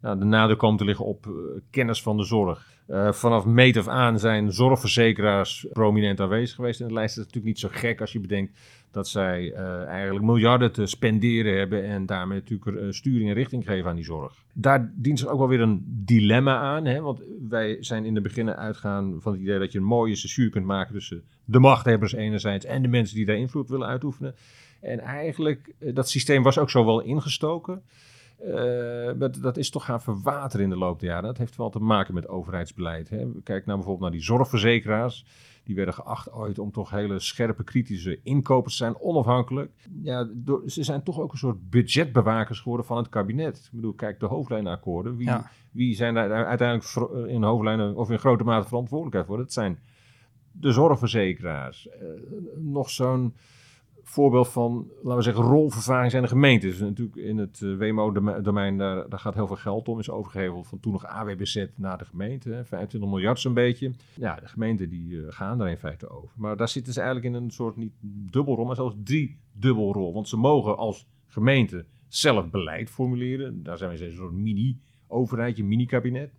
nou, 0.00 0.18
de 0.18 0.24
nadruk 0.24 0.76
te 0.76 0.84
liggen 0.84 1.04
op 1.04 1.26
uh, 1.26 1.34
kennis 1.70 2.02
van 2.02 2.16
de 2.16 2.24
zorg. 2.24 2.66
Uh, 2.92 3.12
vanaf 3.12 3.44
meet 3.44 3.76
af 3.76 3.88
aan 3.88 4.18
zijn 4.18 4.52
zorgverzekeraars 4.52 5.66
prominent 5.72 6.20
aanwezig 6.20 6.54
geweest 6.54 6.80
in 6.80 6.86
de 6.86 6.92
lijst. 6.92 7.16
Dat 7.16 7.26
is 7.26 7.32
natuurlijk 7.32 7.62
niet 7.62 7.72
zo 7.72 7.80
gek 7.80 8.00
als 8.00 8.12
je 8.12 8.20
bedenkt 8.20 8.58
dat 8.90 9.08
zij 9.08 9.42
uh, 9.42 9.84
eigenlijk 9.84 10.24
miljarden 10.24 10.72
te 10.72 10.86
spenderen 10.86 11.58
hebben 11.58 11.84
en 11.84 12.06
daarmee 12.06 12.38
natuurlijk 12.38 12.78
uh, 12.78 12.90
sturing 12.90 13.28
en 13.28 13.34
richting 13.34 13.64
geven 13.64 13.90
aan 13.90 13.96
die 13.96 14.04
zorg. 14.04 14.34
Daar 14.52 14.92
dient 14.94 15.18
zich 15.18 15.28
ook 15.28 15.38
wel 15.38 15.48
weer 15.48 15.60
een 15.60 15.84
dilemma 15.86 16.58
aan, 16.58 16.84
hè? 16.84 17.00
want 17.00 17.22
wij 17.48 17.76
zijn 17.80 18.04
in 18.04 18.14
de 18.14 18.20
beginnen 18.20 18.56
uitgaan 18.56 19.18
van 19.20 19.32
het 19.32 19.40
idee 19.40 19.58
dat 19.58 19.72
je 19.72 19.78
een 19.78 19.84
mooie 19.84 20.16
censuur 20.16 20.50
kunt 20.50 20.66
maken 20.66 20.94
tussen 20.94 21.22
de 21.44 21.58
machthebbers 21.58 22.12
enerzijds 22.12 22.64
en 22.64 22.82
de 22.82 22.88
mensen 22.88 23.16
die 23.16 23.26
daar 23.26 23.36
invloed 23.36 23.68
willen 23.68 23.88
uitoefenen. 23.88 24.34
En 24.80 25.00
eigenlijk, 25.00 25.74
dat 25.78 26.08
systeem 26.08 26.42
was 26.42 26.58
ook 26.58 26.70
zo 26.70 26.84
wel 26.84 27.00
ingestoken. 27.00 27.82
Uh, 28.44 29.28
dat 29.40 29.56
is 29.56 29.70
toch 29.70 29.84
gaan 29.84 30.02
verwateren 30.02 30.64
in 30.64 30.70
de 30.70 30.78
loop 30.78 31.00
der 31.00 31.08
jaren. 31.08 31.24
Dat 31.24 31.38
heeft 31.38 31.56
wel 31.56 31.70
te 31.70 31.78
maken 31.78 32.14
met 32.14 32.28
overheidsbeleid. 32.28 33.08
Hè. 33.08 33.26
Kijk 33.42 33.66
nou 33.66 33.78
bijvoorbeeld 33.78 34.00
naar 34.00 34.10
die 34.10 34.22
zorgverzekeraars. 34.22 35.24
Die 35.64 35.74
werden 35.74 35.94
geacht 35.94 36.32
ooit 36.32 36.58
om 36.58 36.72
toch 36.72 36.90
hele 36.90 37.18
scherpe, 37.18 37.64
kritische 37.64 38.20
inkopers 38.22 38.76
te 38.76 38.84
zijn, 38.84 39.00
onafhankelijk. 39.00 39.72
Ja, 40.02 40.28
door, 40.32 40.62
ze 40.66 40.82
zijn 40.82 41.02
toch 41.02 41.20
ook 41.20 41.32
een 41.32 41.38
soort 41.38 41.70
budgetbewakers 41.70 42.60
geworden 42.60 42.86
van 42.86 42.96
het 42.96 43.08
kabinet. 43.08 43.56
Ik 43.56 43.70
bedoel, 43.72 43.92
kijk, 43.92 44.20
de 44.20 44.26
hoofdlijnenakkoorden. 44.26 45.16
Wie, 45.16 45.30
wie 45.70 45.94
zijn 45.94 46.14
daar 46.14 46.46
uiteindelijk 46.46 47.28
in 47.28 47.42
hoofdlijnen 47.42 47.96
of 47.96 48.10
in 48.10 48.18
grote 48.18 48.44
mate 48.44 48.68
verantwoordelijkheid 48.68 49.26
voor? 49.26 49.38
Dat 49.38 49.52
zijn 49.52 49.78
de 50.52 50.72
zorgverzekeraars. 50.72 51.88
Uh, 51.88 52.08
nog 52.56 52.90
zo'n 52.90 53.34
voorbeeld 54.02 54.48
van, 54.48 54.86
laten 54.96 55.16
we 55.16 55.22
zeggen, 55.22 55.44
rolvervaring 55.44 56.10
zijn 56.10 56.22
de 56.22 56.28
gemeenten. 56.28 56.68
Dus 56.68 56.78
natuurlijk 56.78 57.16
in 57.16 57.38
het 57.38 57.60
uh, 57.60 57.78
WMO-domein, 57.78 58.78
daar, 58.78 59.08
daar, 59.08 59.18
gaat 59.18 59.34
heel 59.34 59.46
veel 59.46 59.56
geld 59.56 59.88
om. 59.88 59.98
Is 59.98 60.10
overgeheveld 60.10 60.66
van 60.66 60.80
toen 60.80 60.92
nog 60.92 61.06
AWBZ 61.06 61.66
naar 61.74 61.98
de 61.98 62.04
gemeente. 62.04 62.50
Hè, 62.50 62.64
25 62.64 63.10
miljard 63.10 63.40
zo'n 63.40 63.54
beetje. 63.54 63.92
Ja, 64.14 64.34
de 64.34 64.48
gemeenten 64.48 64.88
die 64.88 65.10
uh, 65.10 65.24
gaan 65.28 65.58
daar 65.58 65.70
in 65.70 65.76
feite 65.76 66.08
over. 66.08 66.28
Maar 66.36 66.56
daar 66.56 66.68
zitten 66.68 66.92
ze 66.92 67.00
eigenlijk 67.00 67.34
in 67.34 67.42
een 67.42 67.50
soort 67.50 67.76
niet 67.76 67.92
dubbelrol, 68.30 68.64
maar 68.64 68.76
zelfs 68.76 68.94
drie 69.04 69.38
dubbelrol. 69.52 70.12
Want 70.12 70.28
ze 70.28 70.36
mogen 70.36 70.76
als 70.76 71.06
gemeente 71.26 71.84
zelf 72.08 72.50
beleid 72.50 72.90
formuleren. 72.90 73.62
Daar 73.62 73.78
zijn 73.78 73.96
we 73.98 74.04
een 74.04 74.12
soort 74.12 74.32
mini-overheidje, 74.32 75.64
mini-kabinet. 75.64 76.32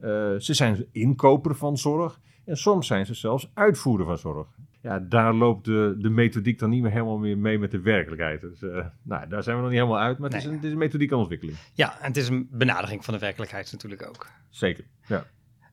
Uh, 0.00 0.08
ze 0.38 0.54
zijn 0.54 0.86
inkoper 0.90 1.54
van 1.54 1.78
zorg. 1.78 2.20
En 2.44 2.56
soms 2.56 2.86
zijn 2.86 3.06
ze 3.06 3.14
zelfs 3.14 3.50
uitvoerder 3.54 4.06
van 4.06 4.18
zorg 4.18 4.48
ja, 4.82 4.98
daar 4.98 5.34
loopt 5.34 5.64
de, 5.64 5.94
de 5.98 6.10
methodiek 6.10 6.58
dan 6.58 6.70
niet 6.70 6.82
meer 6.82 6.90
helemaal 6.90 7.18
meer 7.18 7.38
mee 7.38 7.58
met 7.58 7.70
de 7.70 7.80
werkelijkheid. 7.80 8.40
Dus 8.40 8.62
uh, 8.62 8.86
nou, 9.02 9.28
daar 9.28 9.42
zijn 9.42 9.56
we 9.56 9.62
nog 9.62 9.70
niet 9.70 9.80
helemaal 9.80 10.02
uit, 10.02 10.18
maar 10.18 10.30
het, 10.30 10.38
is 10.38 10.44
een, 10.44 10.54
het 10.54 10.64
is 10.64 10.72
een 10.72 10.78
methodiek 10.78 11.12
aan 11.12 11.18
ontwikkeling. 11.18 11.58
Ja, 11.74 12.00
en 12.00 12.06
het 12.06 12.16
is 12.16 12.28
een 12.28 12.48
benadering 12.50 13.04
van 13.04 13.14
de 13.14 13.20
werkelijkheid 13.20 13.72
natuurlijk 13.72 14.08
ook. 14.08 14.26
Zeker, 14.50 14.84
ja. 15.06 15.26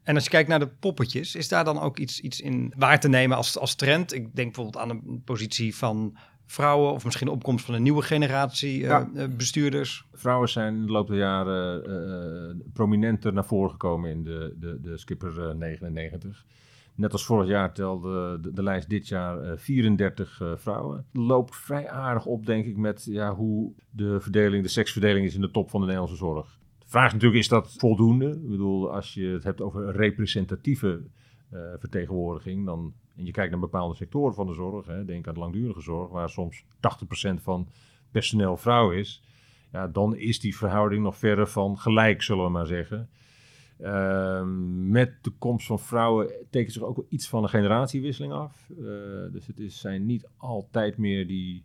En 0.04 0.16
als 0.16 0.24
je 0.24 0.30
kijkt 0.30 0.50
naar 0.50 0.60
de 0.60 0.68
poppetjes, 0.68 1.36
is 1.36 1.48
daar 1.48 1.64
dan 1.64 1.80
ook 1.80 1.98
iets, 1.98 2.22
iets 2.22 2.42
in 2.42 2.74
waar 2.78 3.00
te 3.00 3.10
nemen 3.10 3.38
als, 3.38 3.58
als 3.58 3.76
trend? 3.76 4.14
Ik 4.14 4.36
denk 4.36 4.56
bijvoorbeeld 4.56 4.84
aan 4.84 4.90
een 4.90 5.22
positie 5.26 5.76
van 5.76 6.18
vrouwen 6.46 6.92
of 6.92 7.06
misschien 7.06 7.28
de 7.28 7.34
opkomst 7.34 7.66
van 7.66 7.74
een 7.74 7.84
nieuwe 7.84 8.02
generatie 8.02 8.82
uh, 8.82 9.04
bestuurders? 9.38 10.06
Vrouwen 10.14 10.50
zijn 10.50 10.76
in 10.76 10.86
de 10.86 10.92
loop 10.92 11.08
der 11.08 11.18
jaren 11.18 11.90
uh, 11.90 12.72
prominenter 12.74 13.34
naar 13.34 13.46
voren 13.46 13.72
gekomen 13.72 14.10
in 14.10 14.24
de, 14.24 14.56
de, 14.60 14.80
de 14.82 14.98
Skipper 14.98 15.56
99. 15.56 16.46
Net 17.00 17.12
als 17.12 17.26
vorig 17.26 17.48
jaar 17.48 17.74
telde 17.74 18.40
de, 18.42 18.54
de 18.54 18.64
lijst 18.64 18.90
dit 18.90 19.08
jaar 19.08 19.58
34 19.58 20.40
uh, 20.42 20.52
vrouwen. 20.56 21.06
Loopt 21.12 21.56
vrij 21.56 21.90
aardig 21.90 22.26
op, 22.26 22.46
denk 22.46 22.66
ik, 22.66 22.78
met 22.78 23.06
ja, 23.10 23.36
hoe 23.36 23.74
de 23.90 24.20
verdeling, 24.20 24.64
de 24.64 24.70
seksverdeling 24.70 25.26
is 25.26 25.36
in 25.36 25.42
de 25.42 25.52
top 25.52 25.70
van 25.70 25.80
de 25.80 25.86
Nederlandse 25.86 26.18
zorg. 26.18 26.60
De 26.80 26.86
vraag 26.88 27.08
is 27.08 27.14
natuurlijk, 27.14 27.42
is 27.42 27.48
dat 27.48 27.76
voldoende? 27.78 28.30
Ik 28.30 28.50
bedoel, 28.50 28.94
als 28.94 29.14
je 29.14 29.26
het 29.26 29.44
hebt 29.44 29.62
over 29.62 29.92
representatieve 29.92 31.02
uh, 31.54 31.60
vertegenwoordiging, 31.78 32.66
dan, 32.66 32.94
en 33.16 33.26
je 33.26 33.32
kijkt 33.32 33.52
naar 33.52 33.60
bepaalde 33.60 33.96
sectoren 33.96 34.34
van 34.34 34.48
de 34.48 34.54
zorg, 34.54 34.86
hè, 34.86 35.06
denk 35.06 35.28
aan 35.28 35.34
de 35.34 35.40
langdurige 35.40 35.82
zorg, 35.82 36.10
waar 36.10 36.30
soms 36.30 36.64
80% 36.64 37.34
van 37.42 37.68
personeel 38.12 38.58
vrouw 38.58 38.92
is, 38.92 39.24
ja, 39.72 39.88
dan 39.88 40.16
is 40.16 40.40
die 40.40 40.58
verhouding 40.58 41.04
nog 41.04 41.18
verre 41.18 41.48
van 41.48 41.78
gelijk, 41.78 42.22
zullen 42.22 42.46
we 42.46 42.52
maar 42.52 42.68
zeggen. 42.68 43.10
Ehm, 43.80 44.90
met 44.90 45.14
de 45.22 45.32
komst 45.38 45.68
van 45.68 45.80
vrouwen 45.80 46.32
tekent 46.50 46.74
zich 46.74 46.82
ook 46.82 46.96
wel 46.96 47.06
iets 47.10 47.30
van 47.30 47.44
een 47.44 47.50
generatiewisseling 47.50 48.34
af. 48.34 48.70
Uh, 48.70 48.86
dus 49.32 49.48
het 49.48 49.60
is, 49.60 49.80
zijn 49.80 50.06
niet 50.06 50.28
altijd 50.38 50.98
meer 50.98 51.28
die 51.28 51.64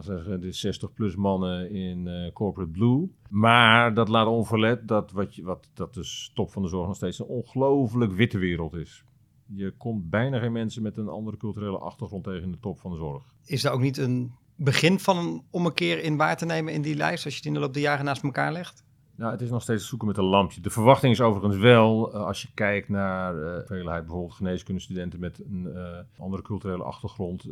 zeggen, 0.00 0.40
de 0.40 0.74
60-plus 0.90 1.16
mannen 1.16 1.70
in 1.70 2.06
uh, 2.06 2.32
corporate 2.32 2.70
blue. 2.70 3.10
Maar 3.28 3.94
dat 3.94 4.08
laat 4.08 4.26
onverlet 4.26 4.88
dat, 4.88 5.12
wat, 5.12 5.34
je, 5.34 5.42
wat, 5.42 5.70
dat 5.74 5.94
de 5.94 6.30
top 6.34 6.50
van 6.50 6.62
de 6.62 6.68
zorg 6.68 6.86
nog 6.86 6.96
steeds 6.96 7.18
een 7.18 7.26
ongelooflijk 7.26 8.12
witte 8.12 8.38
wereld 8.38 8.74
is. 8.74 9.04
Je 9.46 9.70
komt 9.70 10.10
bijna 10.10 10.38
geen 10.38 10.52
mensen 10.52 10.82
met 10.82 10.96
een 10.96 11.08
andere 11.08 11.36
culturele 11.36 11.78
achtergrond 11.78 12.24
tegen 12.24 12.42
in 12.42 12.52
de 12.52 12.60
top 12.60 12.78
van 12.78 12.90
de 12.90 12.96
zorg. 12.96 13.22
Is 13.44 13.62
daar 13.62 13.72
ook 13.72 13.80
niet 13.80 13.96
een 13.96 14.32
begin 14.56 14.98
van 14.98 15.16
een 15.16 15.42
ommekeer 15.50 16.02
in 16.02 16.16
waar 16.16 16.36
te 16.36 16.46
nemen 16.46 16.72
in 16.72 16.82
die 16.82 16.96
lijst, 16.96 17.24
als 17.24 17.32
je 17.32 17.38
het 17.38 17.48
in 17.48 17.54
de 17.54 17.60
loop 17.60 17.72
der 17.72 17.82
jaren 17.82 18.04
naast 18.04 18.22
elkaar 18.22 18.52
legt? 18.52 18.84
Nou, 19.16 19.32
het 19.32 19.40
is 19.40 19.50
nog 19.50 19.62
steeds 19.62 19.88
zoeken 19.88 20.06
met 20.06 20.16
een 20.16 20.24
lampje. 20.24 20.60
De 20.60 20.70
verwachting 20.70 21.12
is 21.12 21.20
overigens 21.20 21.56
wel, 21.56 22.14
uh, 22.14 22.20
als 22.20 22.42
je 22.42 22.48
kijkt 22.54 22.88
naar 22.88 23.34
uh, 23.34 23.58
veelheid 23.64 24.02
bijvoorbeeld 24.02 24.34
geneeskundestudenten 24.34 25.20
met 25.20 25.38
een 25.38 25.72
uh, 25.74 25.98
andere 26.18 26.42
culturele 26.42 26.82
achtergrond, 26.82 27.48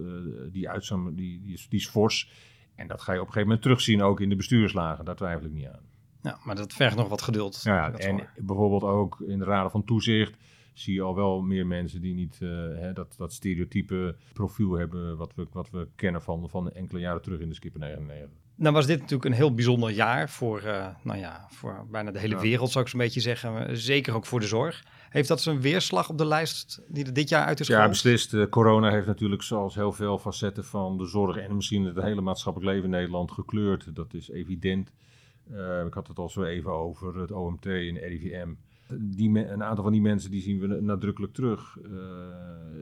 die, 0.53 0.69
uitzaam, 0.69 1.15
die, 1.15 1.43
die, 1.43 1.53
is, 1.53 1.69
die 1.69 1.81
is 1.81 1.89
fors. 1.89 2.31
En 2.75 2.87
dat 2.87 3.03
ga 3.03 3.13
je 3.13 3.21
op 3.21 3.27
een 3.27 3.33
gegeven 3.33 3.49
moment 3.49 3.63
terugzien 3.63 4.03
ook 4.03 4.21
in 4.21 4.29
de 4.29 4.37
bestuurslagen, 4.37 5.05
daar 5.05 5.17
twijfel 5.17 5.47
ik 5.47 5.53
niet 5.53 5.67
aan. 5.67 5.83
Ja, 6.23 6.39
maar 6.45 6.57
dat 6.57 6.73
vergt 6.73 6.97
nog 6.97 7.09
wat 7.09 7.23
geduld. 7.23 7.61
Ja, 7.63 7.93
en 7.93 8.29
bijvoorbeeld 8.37 8.83
ook 8.83 9.21
in 9.21 9.39
de 9.39 9.45
raden 9.45 9.71
van 9.71 9.85
toezicht 9.85 10.37
zie 10.73 10.95
je 10.95 11.03
al 11.03 11.15
wel 11.15 11.41
meer 11.41 11.67
mensen 11.67 12.01
die 12.01 12.15
niet 12.15 12.39
hè, 12.39 12.93
dat, 12.93 13.15
dat 13.17 13.33
stereotype 13.33 14.17
profiel 14.33 14.73
hebben 14.73 15.17
wat 15.17 15.35
we, 15.35 15.47
wat 15.53 15.71
we 15.71 15.89
kennen 15.95 16.23
van, 16.23 16.49
van 16.49 16.71
enkele 16.71 17.01
jaren 17.01 17.23
terug 17.23 17.41
in 17.41 17.49
de 17.49 17.55
Skipper 17.55 17.81
99. 17.81 18.44
Nou 18.57 18.75
was 18.75 18.87
dit 18.87 19.01
natuurlijk 19.01 19.25
een 19.25 19.33
heel 19.33 19.55
bijzonder 19.55 19.91
jaar 19.91 20.31
voor, 20.31 20.63
uh, 20.65 20.87
nou 21.03 21.19
ja, 21.19 21.47
voor 21.51 21.87
bijna 21.91 22.11
de 22.11 22.19
hele 22.19 22.41
wereld, 22.41 22.71
zou 22.71 22.85
ik 22.85 22.91
zo'n 22.91 23.01
beetje 23.01 23.21
zeggen. 23.21 23.77
Zeker 23.77 24.15
ook 24.15 24.27
voor 24.27 24.41
de 24.41 24.47
zorg. 24.47 24.85
Heeft 25.09 25.29
dat 25.29 25.41
zijn 25.41 25.61
weerslag 25.61 26.09
op 26.09 26.19
de 26.19 26.27
lijst 26.27 26.83
die 26.89 27.05
er 27.05 27.13
dit 27.13 27.29
jaar 27.29 27.45
uit 27.45 27.61
is 27.61 27.67
Ja, 27.67 27.89
beslist. 27.89 28.33
Uh, 28.33 28.47
corona 28.47 28.91
heeft 28.91 29.07
natuurlijk 29.07 29.43
zoals 29.43 29.75
heel 29.75 29.93
veel 29.93 30.19
facetten 30.19 30.65
van 30.65 30.99
de 30.99 31.07
zorg 31.07 31.37
en 31.37 31.55
misschien 31.55 31.85
het 31.85 32.03
hele 32.03 32.21
maatschappelijk 32.21 32.73
leven 32.73 32.85
in 32.85 32.97
Nederland 32.97 33.33
gekleurd. 33.33 33.95
Dat 33.95 34.15
is 34.15 34.31
evident. 34.31 34.91
Uh, 35.53 35.85
ik 35.87 35.95
had 35.95 36.09
het 36.09 36.19
al 36.19 36.29
zo 36.29 36.43
even 36.43 36.73
over 36.73 37.21
het 37.21 37.31
OMT 37.31 37.67
en 37.67 37.99
RIVM. 37.99 38.55
Die 38.99 39.49
een 39.49 39.63
aantal 39.63 39.85
van 39.85 39.93
die 39.93 40.03
mensen 40.03 40.31
die 40.31 40.43
zien 40.43 40.59
we 40.59 40.67
nadrukkelijk 40.67 41.33
terug. 41.33 41.79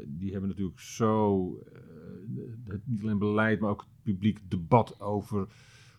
die 0.07 0.31
hebben 0.31 0.49
natuurlijk 0.49 0.81
zo, 0.81 1.49
het, 2.69 2.81
niet 2.85 3.03
alleen 3.03 3.19
beleid, 3.19 3.61
maar 3.61 3.71
ook 3.71 3.81
het 3.81 4.03
publiek 4.03 4.39
debat 4.49 5.01
over 5.01 5.47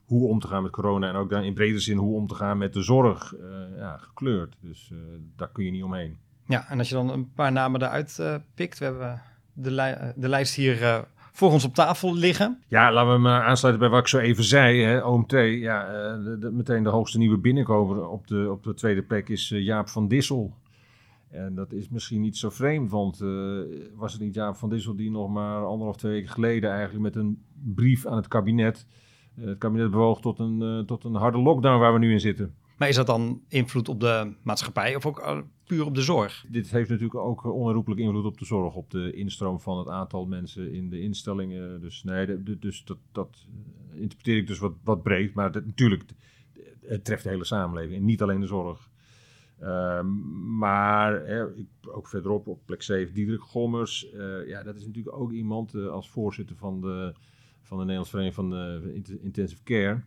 hoe 0.06 0.28
om 0.28 0.40
te 0.40 0.48
gaan 0.48 0.64
met 0.64 0.72
corona. 0.72 1.10
En 1.10 1.16
ook 1.16 1.30
dan 1.30 1.44
in 1.44 1.54
brede 1.54 1.80
zin 1.80 1.98
hoe 1.98 2.16
om 2.16 2.28
te 2.28 2.36
gaan 2.36 2.58
met 2.58 2.74
de 2.74 2.82
zorg 2.82 3.36
uh, 3.36 3.78
ja, 3.78 3.98
gekleurd. 3.98 4.56
Dus 4.60 4.90
uh, 4.94 5.00
daar 5.36 5.50
kun 5.52 5.66
je 5.66 5.72
niet 5.72 5.84
omheen. 5.84 6.18
Ja, 6.48 6.70
en 6.70 6.78
als 6.78 6.90
je 6.90 6.96
dan 6.96 7.10
een 7.10 7.32
paar 7.34 7.52
namen 7.52 7.82
eruit 7.82 8.18
uh, 8.20 8.36
pikt. 8.56 8.80
We 8.80 8.86
hebben 8.86 9.22
de, 9.54 9.72
li 9.72 10.14
de 10.16 10.30
lijst 10.30 10.56
hier 10.56 11.06
voor 11.32 11.52
ons 11.52 11.64
op 11.64 11.74
tafel 11.74 12.16
liggen. 12.16 12.64
Ja, 12.68 12.92
laten 12.92 13.14
we 13.14 13.18
maar 13.18 13.44
aansluiten 13.44 13.84
bij 13.84 13.92
wat 13.92 14.02
ik 14.02 14.08
zo 14.08 14.18
even 14.18 14.44
zei. 14.44 14.84
Hè. 14.84 15.06
OMT, 15.06 15.32
ja, 15.32 15.88
de, 16.18 16.38
de, 16.40 16.52
meteen 16.52 16.84
de 16.84 16.90
hoogste 16.90 17.18
nieuwe 17.18 17.38
binnenkomer 17.38 18.08
op 18.08 18.28
de, 18.28 18.52
op 18.52 18.64
de 18.64 18.74
tweede 18.74 19.02
plek 19.02 19.30
is 19.30 19.50
Jaap 19.50 19.90
van 19.90 20.08
Dissel. 20.08 20.54
En 21.34 21.56
dat 21.56 21.72
is 21.74 21.90
misschien 21.90 22.22
niet 22.22 22.38
zo 22.38 22.50
vreemd, 22.50 22.92
want 22.92 23.22
uh, 23.22 23.62
was 23.96 24.14
het 24.14 24.22
niet 24.22 24.34
Jaap 24.34 24.56
van 24.56 24.70
Dissel 24.70 24.96
die 24.96 25.12
nog 25.12 25.30
maar 25.30 25.66
anderhalf, 25.66 25.98
twee 25.98 26.12
weken 26.12 26.30
geleden 26.30 26.72
eigenlijk 26.72 27.02
met 27.02 27.16
een 27.16 27.44
brief 27.76 28.06
aan 28.06 28.16
het 28.16 28.28
kabinet, 28.28 28.86
uh, 29.36 29.46
het 29.46 29.58
kabinet 29.58 29.92
bewoog 29.92 30.22
tot 30.22 30.40
een, 30.40 30.62
uh, 30.62 30.80
tot 30.80 31.04
een 31.04 31.16
harde 31.16 31.38
lockdown 31.38 31.80
waar 31.80 31.94
we 31.94 32.00
nu 32.00 32.12
in 32.12 32.20
zitten. 32.20 32.56
Maar 32.78 32.88
is 32.88 32.96
dat 32.96 33.08
dan 33.08 33.42
invloed 33.48 33.90
op 33.90 34.00
de 34.00 34.34
maatschappij 34.42 34.96
of 34.96 35.06
ook 35.06 35.44
puur 35.66 35.86
op 35.86 35.96
de 35.96 36.02
zorg? 36.02 36.46
Dit 36.50 36.72
heeft 36.72 36.90
natuurlijk 36.90 37.20
ook 37.20 37.44
onherroepelijk 37.46 38.02
invloed 38.02 38.26
op 38.26 38.38
de 38.38 38.46
zorg, 38.46 38.76
op 38.76 38.92
de 38.92 39.14
instroom 39.14 39.60
van 39.60 39.78
het 39.78 39.88
aantal 39.88 40.26
mensen 40.26 40.74
in 40.74 40.90
de 40.90 41.02
instellingen. 41.02 41.82
Dus 41.82 42.04
nee, 42.04 42.44
de, 42.44 42.60
dus 42.60 42.84
dat, 42.86 42.98
dat 43.12 43.46
interpreteer 43.94 44.38
ik 44.38 44.48
dus 44.48 44.60
wat, 44.60 44.74
wat 44.84 45.04
breed, 45.04 45.34
maar 45.34 45.52
dat, 45.52 45.66
natuurlijk, 45.66 46.04
het 46.82 47.06
treft 47.06 47.24
de 47.24 47.30
hele 47.30 47.46
samenleving 47.46 48.00
en 48.00 48.06
niet 48.06 48.22
alleen 48.22 48.40
de 48.40 48.48
zorg. 48.48 48.92
Um, 49.66 50.58
maar 50.58 51.26
hè, 51.26 51.46
ook 51.82 52.08
verderop 52.08 52.48
op 52.48 52.66
plek 52.66 52.82
7, 52.82 53.14
Diederik 53.14 53.42
Gommers. 53.42 54.14
Uh, 54.14 54.48
ja, 54.48 54.64
dat 54.64 54.76
is 54.76 54.86
natuurlijk 54.86 55.16
ook 55.16 55.32
iemand 55.32 55.74
uh, 55.74 55.88
als 55.88 56.10
voorzitter 56.10 56.56
van 56.56 56.82
de, 56.82 57.14
van 57.62 57.78
de 57.78 57.84
Nederlandse 57.84 58.12
Vereniging 58.12 58.36
van 58.36 58.50
de 58.50 59.20
Intensive 59.22 59.64
Care. 59.64 60.02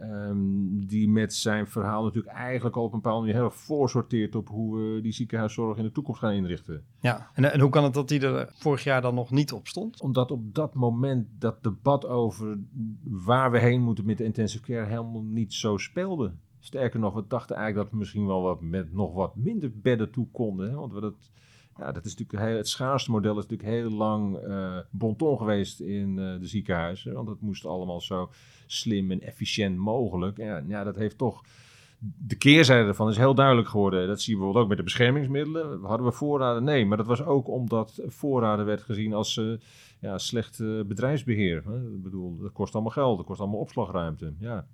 Um, 0.00 0.86
die 0.86 1.08
met 1.08 1.34
zijn 1.34 1.66
verhaal 1.66 2.04
natuurlijk 2.04 2.34
eigenlijk 2.34 2.76
al 2.76 2.84
op 2.84 2.92
een 2.92 3.00
bepaalde 3.00 3.20
manier 3.20 3.34
heel 3.34 3.44
erg 3.44 3.56
voorsorteert 3.56 4.34
op 4.34 4.48
hoe 4.48 4.78
we 4.78 5.00
die 5.00 5.12
ziekenhuiszorg 5.12 5.78
in 5.78 5.84
de 5.84 5.92
toekomst 5.92 6.20
gaan 6.20 6.32
inrichten. 6.32 6.84
Ja, 7.00 7.30
en, 7.34 7.52
en 7.52 7.60
hoe 7.60 7.70
kan 7.70 7.84
het 7.84 7.94
dat 7.94 8.08
die 8.08 8.20
er 8.20 8.48
vorig 8.52 8.84
jaar 8.84 9.02
dan 9.02 9.14
nog 9.14 9.30
niet 9.30 9.52
op 9.52 9.66
stond? 9.66 10.00
Omdat 10.00 10.30
op 10.30 10.54
dat 10.54 10.74
moment 10.74 11.28
dat 11.38 11.62
debat 11.62 12.06
over 12.06 12.58
waar 13.02 13.50
we 13.50 13.58
heen 13.58 13.82
moeten 13.82 14.06
met 14.06 14.18
de 14.18 14.24
intensive 14.24 14.64
care 14.64 14.86
helemaal 14.86 15.22
niet 15.22 15.52
zo 15.52 15.76
speelde. 15.76 16.32
Sterker 16.64 17.00
nog, 17.00 17.14
we 17.14 17.24
dachten 17.28 17.56
eigenlijk 17.56 17.84
dat 17.84 17.92
we 17.92 17.98
misschien 17.98 18.26
wel 18.26 18.42
wat 18.42 18.60
met 18.60 18.92
nog 18.92 19.14
wat 19.14 19.36
minder 19.36 19.70
bedden 19.74 20.10
toe 20.10 20.26
konden. 20.32 20.74
Want 20.74 20.92
we 20.92 21.00
dat, 21.00 21.30
ja, 21.76 21.92
dat 21.92 22.04
is 22.04 22.16
natuurlijk 22.16 22.56
het 22.56 22.68
schaarste 22.68 23.10
model 23.10 23.38
is 23.38 23.46
natuurlijk 23.46 23.68
heel 23.68 23.90
lang 23.90 24.46
uh, 24.46 24.78
bonton 24.90 25.38
geweest 25.38 25.80
in 25.80 26.08
uh, 26.08 26.40
de 26.40 26.46
ziekenhuizen. 26.46 27.14
Want 27.14 27.28
het 27.28 27.40
moest 27.40 27.66
allemaal 27.66 28.00
zo 28.00 28.30
slim 28.66 29.10
en 29.10 29.20
efficiënt 29.20 29.76
mogelijk. 29.76 30.36
Ja, 30.66 30.84
dat 30.84 30.96
heeft 30.96 31.18
toch. 31.18 31.44
De 31.98 32.36
keerzijde 32.36 32.88
ervan 32.88 33.08
is 33.08 33.16
heel 33.16 33.34
duidelijk 33.34 33.68
geworden. 33.68 34.06
Dat 34.06 34.20
zien 34.20 34.38
we 34.38 34.44
ook 34.44 34.68
met 34.68 34.76
de 34.76 34.82
beschermingsmiddelen. 34.82 35.84
Hadden 35.84 36.06
we 36.06 36.12
voorraden? 36.12 36.64
Nee, 36.64 36.86
maar 36.86 36.96
dat 36.96 37.06
was 37.06 37.22
ook 37.22 37.48
omdat 37.48 38.02
voorraden 38.06 38.66
werd 38.66 38.82
gezien 38.82 39.14
als 39.14 39.36
uh, 39.36 39.58
ja, 40.00 40.18
slecht 40.18 40.58
bedrijfsbeheer. 40.86 41.62
Hè? 41.64 41.76
Ik 41.76 42.02
bedoel, 42.02 42.36
dat 42.36 42.52
kost 42.52 42.74
allemaal 42.74 42.92
geld, 42.92 43.16
dat 43.16 43.26
kost 43.26 43.40
allemaal 43.40 43.60
opslagruimte. 43.60 44.34
Ja 44.38 44.66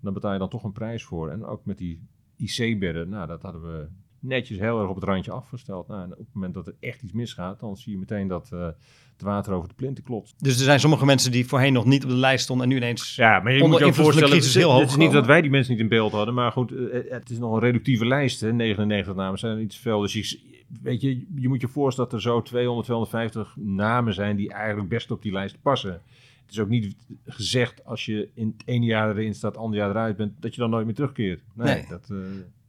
dan 0.00 0.12
betaal 0.12 0.32
je 0.32 0.38
dan 0.38 0.48
toch 0.48 0.64
een 0.64 0.72
prijs 0.72 1.04
voor. 1.04 1.30
En 1.30 1.44
ook 1.44 1.64
met 1.64 1.78
die 1.78 2.00
IC-bedden, 2.36 3.08
nou, 3.08 3.26
dat 3.26 3.42
hadden 3.42 3.62
we 3.62 3.88
netjes 4.20 4.58
heel 4.58 4.80
erg 4.80 4.88
op 4.88 4.94
het 4.94 5.04
randje 5.04 5.32
afgesteld. 5.32 5.88
Nou, 5.88 6.02
en 6.02 6.12
op 6.12 6.18
het 6.18 6.34
moment 6.34 6.54
dat 6.54 6.66
er 6.66 6.74
echt 6.80 7.02
iets 7.02 7.12
misgaat, 7.12 7.60
dan 7.60 7.76
zie 7.76 7.92
je 7.92 7.98
meteen 7.98 8.28
dat 8.28 8.50
uh, 8.54 8.66
het 9.12 9.22
water 9.22 9.52
over 9.52 9.68
de 9.68 9.74
plinten 9.74 10.04
klopt. 10.04 10.34
Dus 10.38 10.58
er 10.58 10.64
zijn 10.64 10.80
sommige 10.80 11.04
mensen 11.04 11.32
die 11.32 11.46
voorheen 11.46 11.72
nog 11.72 11.84
niet 11.84 12.04
op 12.04 12.10
de 12.10 12.16
lijst 12.16 12.44
stonden 12.44 12.66
en 12.66 12.72
nu 12.72 12.78
ineens 12.78 13.14
ja, 13.14 13.40
maar 13.40 13.52
je 13.52 13.62
onder 13.62 13.80
moet 13.80 13.88
je 13.88 14.02
voorstellen, 14.02 14.36
het, 14.36 14.54
heel 14.54 14.70
hoog 14.70 14.80
het 14.80 14.90
is 14.90 14.96
niet 14.96 15.12
dat 15.12 15.26
wij 15.26 15.40
die 15.40 15.50
mensen 15.50 15.72
niet 15.72 15.82
in 15.82 15.88
beeld 15.88 16.12
hadden, 16.12 16.34
maar 16.34 16.52
goed, 16.52 16.72
eh, 16.72 17.00
het 17.10 17.30
is 17.30 17.38
nog 17.38 17.52
een 17.52 17.60
reductieve 17.60 18.06
lijst. 18.06 18.40
Hè. 18.40 18.52
99 18.52 19.14
namen 19.14 19.38
zijn 19.38 19.58
niet 19.58 19.74
veel. 19.74 20.00
Dus 20.00 20.12
je, 20.12 20.40
weet 20.82 21.00
je, 21.00 21.26
je 21.34 21.48
moet 21.48 21.60
je 21.60 21.68
voorstellen 21.68 22.10
dat 22.10 22.18
er 22.18 22.26
zo 22.26 22.42
200, 22.42 22.86
250 22.86 23.56
namen 23.56 24.14
zijn 24.14 24.36
die 24.36 24.52
eigenlijk 24.52 24.88
best 24.88 25.10
op 25.10 25.22
die 25.22 25.32
lijst 25.32 25.62
passen. 25.62 26.02
Het 26.46 26.54
is 26.54 26.60
ook 26.60 26.68
niet 26.68 26.96
gezegd 27.24 27.84
als 27.84 28.04
je 28.04 28.28
in 28.34 28.54
het 28.58 28.68
ene 28.68 28.86
jaar 28.86 29.10
erin 29.10 29.34
staat, 29.34 29.52
het 29.52 29.60
andere 29.60 29.82
jaar 29.82 29.90
eruit 29.90 30.16
bent, 30.16 30.42
dat 30.42 30.54
je 30.54 30.60
dan 30.60 30.70
nooit 30.70 30.86
meer 30.86 30.94
terugkeert. 30.94 31.42
Nee, 31.54 31.74
Nee. 31.74 31.84
dat... 31.88 32.06
eh, 32.10 32.16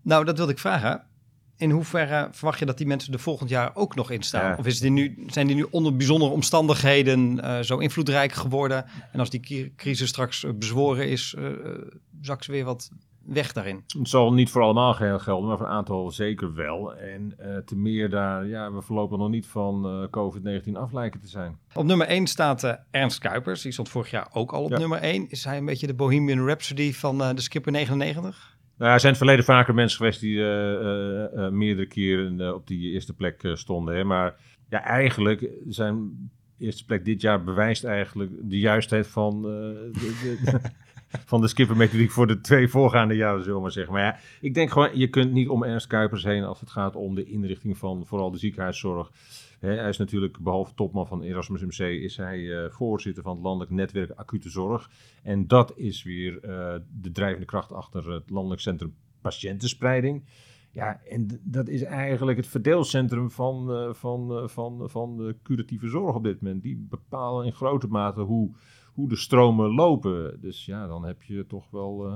Nou, 0.01 0.25
dat 0.25 0.37
wilde 0.37 0.51
ik 0.51 0.59
vragen. 0.59 1.03
In 1.57 1.69
hoeverre 1.71 2.27
verwacht 2.31 2.59
je 2.59 2.65
dat 2.65 2.77
die 2.77 2.87
mensen 2.87 3.13
er 3.13 3.19
volgend 3.19 3.49
jaar 3.49 3.75
ook 3.75 3.95
nog 3.95 4.11
in 4.11 4.23
staan? 4.23 4.49
Ja. 4.49 4.55
Of 4.59 4.65
is 4.65 4.79
die 4.79 4.91
nu, 4.91 5.23
zijn 5.27 5.47
die 5.47 5.55
nu 5.55 5.65
onder 5.69 5.95
bijzondere 5.95 6.31
omstandigheden 6.31 7.41
eh, 7.41 7.59
zo 7.59 7.77
invloedrijk 7.77 8.31
geworden? 8.31 8.85
En 9.11 9.19
als 9.19 9.29
die 9.29 9.73
crisis 9.75 10.09
straks 10.09 10.43
eh, 10.43 10.51
bezworen 10.53 11.09
is, 11.09 11.35
eh, 11.37 11.45
zak 12.21 12.43
ze 12.43 12.51
weer 12.51 12.65
wat 12.65 12.91
weg 13.27 13.51
daarin? 13.53 13.83
Het 13.97 14.09
zal 14.09 14.33
niet 14.33 14.49
voor 14.49 14.61
allemaal 14.61 14.93
gelden, 14.93 15.47
maar 15.47 15.57
voor 15.57 15.65
een 15.65 15.71
aantal 15.71 16.11
zeker 16.11 16.53
wel. 16.53 16.95
En 16.95 17.33
eh 17.37 17.57
te 17.57 17.75
meer 17.75 18.09
daar, 18.09 18.47
ja, 18.47 18.71
we 18.73 18.81
verlopen 18.81 19.19
nog 19.19 19.29
niet 19.29 19.45
van 19.47 19.85
eh, 19.85 20.03
COVID-19 20.03 20.71
af 20.73 20.91
lijken 20.91 21.19
te 21.19 21.27
zijn. 21.27 21.57
Op 21.73 21.85
nummer 21.85 22.07
1 22.07 22.27
staat 22.27 22.63
eh, 22.63 22.73
Ernst 22.91 23.19
Kuipers. 23.19 23.61
Die 23.61 23.71
stond 23.71 23.89
vorig 23.89 24.11
jaar 24.11 24.27
ook 24.33 24.51
al 24.51 24.63
op 24.63 24.69
Ja. 24.69 24.77
nummer 24.77 24.99
1. 24.99 25.29
Is 25.29 25.43
hij 25.43 25.57
een 25.57 25.65
beetje 25.65 25.87
de 25.87 25.93
Bohemian 25.95 26.45
Rhapsody 26.45 26.93
van 26.93 27.17
de 27.17 27.41
Skipper 27.41 27.71
99? 27.71 28.55
Nou, 28.77 28.91
er 28.93 28.99
zijn 28.99 29.13
in 29.13 29.19
het 29.19 29.27
verleden 29.27 29.55
vaker 29.55 29.73
mensen 29.73 29.97
geweest 29.97 30.19
die 30.19 30.37
meerdere 31.51 31.87
keren 31.87 32.55
op 32.55 32.67
die 32.67 32.91
eerste 32.91 33.13
plek 33.13 33.51
stonden. 33.53 33.95
Hè? 33.95 34.03
Maar 34.03 34.35
ja, 34.69 34.83
eigenlijk 34.83 35.49
zijn 35.67 36.29
eerste 36.59 36.85
plek 36.85 37.05
dit 37.05 37.21
jaar 37.21 37.43
bewijst 37.43 37.83
eigenlijk 37.83 38.31
de 38.41 38.59
juistheid 38.59 39.07
van, 39.07 39.41
de, 39.41 39.91
de, 40.43 40.59
van 41.25 41.41
de 41.41 41.47
skippermethodiek 41.47 42.11
voor 42.11 42.27
de 42.27 42.41
twee 42.41 42.67
voorgaande 42.67 43.15
jaren, 43.15 43.39
zullen 43.39 43.55
we 43.55 43.61
maar 43.61 43.71
zeggen. 43.71 43.93
Maar 43.93 44.03
ja, 44.03 44.17
ik 44.41 44.53
denk 44.53 44.71
gewoon, 44.71 44.97
je 44.97 45.07
kunt 45.07 45.31
niet 45.31 45.49
om 45.49 45.63
Ernst 45.63 45.87
Kuipers 45.87 46.23
heen 46.23 46.43
als 46.43 46.59
het 46.59 46.69
gaat 46.69 46.95
om 46.95 47.15
de 47.15 47.25
inrichting 47.25 47.77
van 47.77 48.05
vooral 48.05 48.31
de 48.31 48.37
ziekenhuiszorg. 48.37 49.11
Hij 49.59 49.89
is 49.89 49.97
natuurlijk, 49.97 50.39
behalve 50.39 50.73
topman 50.73 51.07
van 51.07 51.21
Erasmus 51.21 51.61
MC, 51.61 51.79
is 51.79 52.17
hij 52.17 52.63
eh, 52.63 52.71
voorzitter 52.71 53.23
van 53.23 53.35
het 53.35 53.43
landelijk 53.43 53.71
netwerk 53.71 54.11
acute 54.11 54.49
zorg. 54.49 54.89
En 55.23 55.47
dat 55.47 55.77
is 55.77 56.03
weer 56.03 56.43
eh, 56.43 56.75
de 57.01 57.11
drijvende 57.11 57.45
kracht 57.45 57.71
achter 57.71 58.11
het 58.11 58.29
landelijk 58.29 58.61
centrum 58.61 58.95
patiëntenspreiding. 59.21 60.25
Ja, 60.71 61.01
en 61.09 61.41
dat 61.43 61.67
is 61.67 61.83
eigenlijk 61.83 62.37
het 62.37 62.47
verdeelcentrum 62.47 63.31
van, 63.31 63.71
eh, 63.71 63.93
van, 63.93 64.49
van, 64.49 64.89
van 64.89 65.17
de 65.17 65.35
curatieve 65.43 65.87
zorg 65.87 66.15
op 66.15 66.23
dit 66.23 66.41
moment. 66.41 66.63
Die 66.63 66.87
bepalen 66.89 67.45
in 67.45 67.53
grote 67.53 67.87
mate 67.87 68.21
hoe, 68.21 68.55
hoe 68.97 69.09
de 69.09 69.15
stromen 69.15 69.73
lopen. 69.73 70.41
Dus 70.41 70.65
ja, 70.65 70.87
dan 70.87 71.05
heb 71.05 71.23
je 71.23 71.45
toch 71.47 71.69
wel 71.71 72.05
eh, 72.05 72.13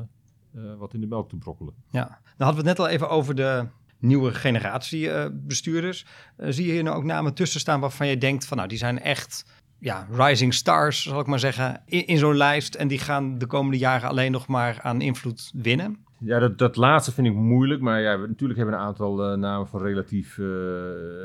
eh, 0.63 0.77
wat 0.77 0.93
in 0.93 1.00
de 1.01 1.07
melk 1.07 1.29
te 1.29 1.35
brokkelen. 1.35 1.73
Ja, 1.89 2.07
dan 2.38 2.47
hadden 2.47 2.63
we 2.63 2.69
het 2.69 2.77
net 2.77 2.88
al 2.88 2.93
even 2.93 3.09
over 3.09 3.35
de 3.35 3.67
nieuwe 4.00 4.33
generatie 4.33 5.11
eh, 5.11 5.29
bestuurders. 5.33 6.05
Zie 6.38 6.65
je 6.65 6.71
hier 6.71 6.83
nou 6.83 6.97
ook 6.97 7.03
namen 7.03 7.33
tussen 7.33 7.59
staan 7.59 7.79
waarvan 7.79 8.07
je 8.07 8.17
denkt 8.17 8.45
van 8.45 8.57
nou, 8.57 8.69
die 8.69 8.77
zijn 8.77 9.00
echt 9.00 9.45
ja, 9.79 10.07
rising 10.11 10.53
stars, 10.53 11.03
zal 11.03 11.19
ik 11.19 11.25
maar 11.25 11.39
zeggen, 11.39 11.81
in, 11.85 12.07
in 12.07 12.17
zo'n 12.17 12.38
lijst. 12.38 12.75
En 12.75 12.88
die 12.88 13.00
gaan 13.00 13.38
de 13.38 13.45
komende 13.45 13.77
jaren 13.77 14.09
alleen 14.09 14.31
nog 14.31 14.47
maar 14.47 14.81
aan 14.81 15.01
invloed 15.01 15.51
winnen. 15.53 16.05
Ja, 16.23 16.39
dat, 16.39 16.57
dat 16.57 16.75
laatste 16.75 17.11
vind 17.11 17.27
ik 17.27 17.33
moeilijk. 17.33 17.81
Maar 17.81 18.01
ja, 18.01 18.19
we- 18.19 18.27
natuurlijk 18.27 18.59
hebben 18.59 18.75
een 18.75 18.85
aantal 18.85 19.23
eh, 19.31 19.37
namen 19.37 19.67
van 19.67 19.81
relatief, 19.81 20.37
eh, 20.37 20.45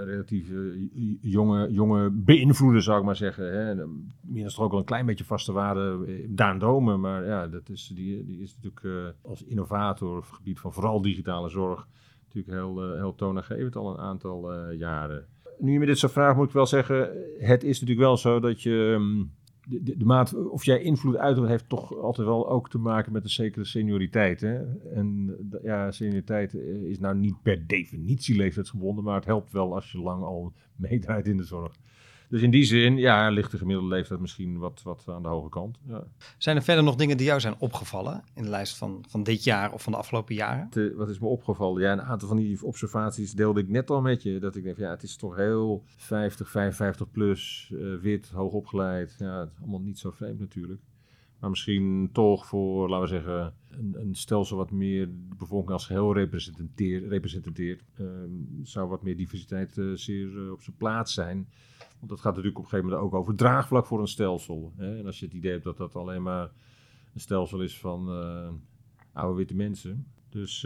relatief 0.05 0.51
eh, 0.51 0.57
jonge, 1.21 1.73
jonge 1.73 2.11
beïnvloeders, 2.11 2.85
zou 2.85 2.99
ik 2.99 3.05
maar 3.05 3.17
zeggen. 3.17 3.45
Hè. 3.45 3.71
En, 3.71 3.77
dan 3.77 4.13
Minstens 4.21 4.55
toch 4.55 4.65
ook 4.65 4.71
wel 4.71 4.81
een 4.81 4.87
klein 4.87 5.07
beetje 5.07 5.25
vaste 5.25 5.53
waarde. 5.53 5.99
Daan 6.29 6.59
Domen, 6.59 7.01
maar 7.01 7.25
ja, 7.25 7.47
dat 7.49 7.69
is, 7.69 7.93
die, 7.95 8.25
die 8.25 8.41
is 8.43 8.57
natuurlijk 8.63 9.15
als 9.23 9.45
innovator 9.45 10.17
op 10.17 10.23
het 10.25 10.33
gebied 10.33 10.59
van 10.61 10.73
vooral 10.73 11.03
digitale 11.03 11.49
zorg... 11.49 11.87
natuurlijk 12.25 12.59
heel, 12.59 12.95
heel 12.95 13.15
toonaangevend 13.15 13.77
al 13.77 13.91
een 13.91 13.99
aantal 14.05 14.63
jaren. 14.73 15.27
Nu 15.59 15.73
je 15.73 15.79
me 15.79 15.87
dit 15.87 15.99
zo 15.99 16.09
vraagt, 16.09 16.37
moet 16.37 16.47
ik 16.47 16.53
wel 16.53 16.67
zeggen... 16.67 17.11
het 17.39 17.65
is 17.65 17.81
natuurlijk 17.81 18.07
wel 18.07 18.17
zo 18.17 18.41
dat 18.41 18.63
je... 18.63 18.93
ehm, 18.95 19.25
de, 19.69 19.97
de, 19.97 20.05
maat 20.05 20.35
of 20.49 20.65
jij 20.65 20.83
invloed 20.83 21.17
uitoefent 21.17 21.51
heeft 21.51 21.69
toch 21.69 21.97
altijd 21.97 22.27
wel 22.27 22.51
ook 22.51 22.71
te 22.71 22.79
maken 22.79 23.13
met 23.13 23.25
een 23.25 23.31
zekere 23.31 23.65
senioriteit. 23.65 24.41
Hè? 24.41 24.79
En 24.95 25.37
eh, 25.53 25.63
ja, 25.63 25.91
senioriteit 25.91 26.55
eh, 26.55 26.83
is 26.83 26.99
nou 26.99 27.17
niet 27.17 27.43
per 27.43 27.67
definitie 27.67 28.37
leeftijdsgebonden, 28.37 29.05
maar 29.05 29.15
het 29.15 29.25
helpt 29.25 29.53
wel 29.53 29.75
als 29.75 29.93
je 29.93 29.99
lang 29.99 30.23
al 30.23 30.53
meedraait 30.77 31.27
in 31.27 31.37
de 31.37 31.45
zorg. 31.45 31.73
Dus 32.29 32.43
in 32.43 32.51
die 32.51 32.65
zin, 32.65 32.97
ja, 32.97 33.29
ligt 33.29 33.51
de 33.51 33.59
gemiddelde 33.59 33.95
leeftijd 33.95 34.21
misschien 34.21 34.59
wat, 34.59 34.83
wat 34.83 35.05
aan 35.07 35.23
de 35.23 35.29
hoge 35.29 35.49
kant. 35.49 35.79
Ja. 35.89 36.05
Zijn 36.39 36.57
er 36.57 36.63
verder 36.63 36.85
nog 36.85 36.95
dingen 36.95 37.17
die 37.17 37.27
jou 37.27 37.41
zijn 37.41 37.55
opgevallen 37.59 38.25
in 38.35 38.43
de 38.43 38.49
lijst 38.49 38.77
van, 38.77 39.05
van 39.09 39.23
dit 39.23 39.45
jaar 39.45 39.73
of 39.73 39.83
van 39.83 39.93
de 39.93 39.99
afgelopen 39.99 40.35
jaren? 40.35 40.65
Wat, 40.65 40.77
eh, 40.77 40.97
wat 40.97 41.09
is 41.09 41.19
me 41.19 41.27
opgevallen? 41.27 41.83
Ja, 41.83 41.93
een 41.93 42.03
aantal 42.03 42.29
van 42.29 42.37
die 42.37 42.65
observaties 42.65 43.33
deelde 43.33 43.61
ik 43.61 43.69
net 43.69 43.91
al 43.91 44.01
met 44.01 44.23
je. 44.23 44.39
Dat 44.39 44.57
ik 44.57 44.63
denk, 44.63 44.77
ja, 44.77 44.91
het 44.91 45.03
is 45.03 45.17
toch 45.17 45.37
heel 45.37 45.83
50, 45.87 46.51
55 46.51 47.11
plus, 47.11 47.71
eh, 47.73 47.95
wit, 48.01 48.29
hoog 48.29 48.53
opgeleid. 48.53 49.15
Ja, 49.19 49.49
allemaal 49.61 49.81
niet 49.81 49.99
zo 49.99 50.11
vreemd 50.11 50.39
natuurlijk. 50.39 50.81
Maar 51.39 51.51
misschien 51.51 52.09
toch 52.13 52.47
voor, 52.47 52.89
laten 52.89 53.09
we 53.09 53.15
zeggen, 53.23 53.55
een, 53.95 54.15
stelsel 54.15 54.57
wat 54.57 54.71
meer 54.71 55.07
de 55.07 55.35
bevolking 55.39 55.73
als 55.73 55.87
geheel 55.87 56.15
representeert, 57.09 57.83
ehm, 57.99 58.31
zou 58.63 58.89
wat 58.89 59.03
meer 59.03 59.17
diversiteit 59.17 59.79
eh, 59.79 59.85
zeer 59.95 60.45
eh, 60.45 60.53
op 60.53 60.63
zijn 60.63 60.77
plaats 60.77 61.15
zijn. 61.15 61.49
Want 61.99 62.11
dat 62.11 62.21
gaat 62.21 62.35
natuurlijk 62.35 62.59
op 62.59 62.65
een 62.65 62.71
gegeven 62.71 62.91
moment 62.91 63.07
ook 63.07 63.21
over 63.21 63.35
draagvlak 63.35 63.87
voor 63.87 64.01
een 64.01 64.07
stelsel. 64.07 64.73
Hè? 64.77 64.99
En 64.99 65.07
als 65.07 65.19
je 65.19 65.25
het 65.25 65.35
idee 65.35 65.51
hebt 65.51 65.65
dat 65.65 65.77
dat 65.77 65.97
alleen 65.97 66.23
maar 66.23 66.51
een 67.15 67.21
stelsel 67.21 67.61
is 67.63 67.79
van 67.79 68.09
eh, 68.09 68.49
oude 69.13 69.37
witte 69.37 69.55
mensen. 69.55 70.07
Dus 70.29 70.61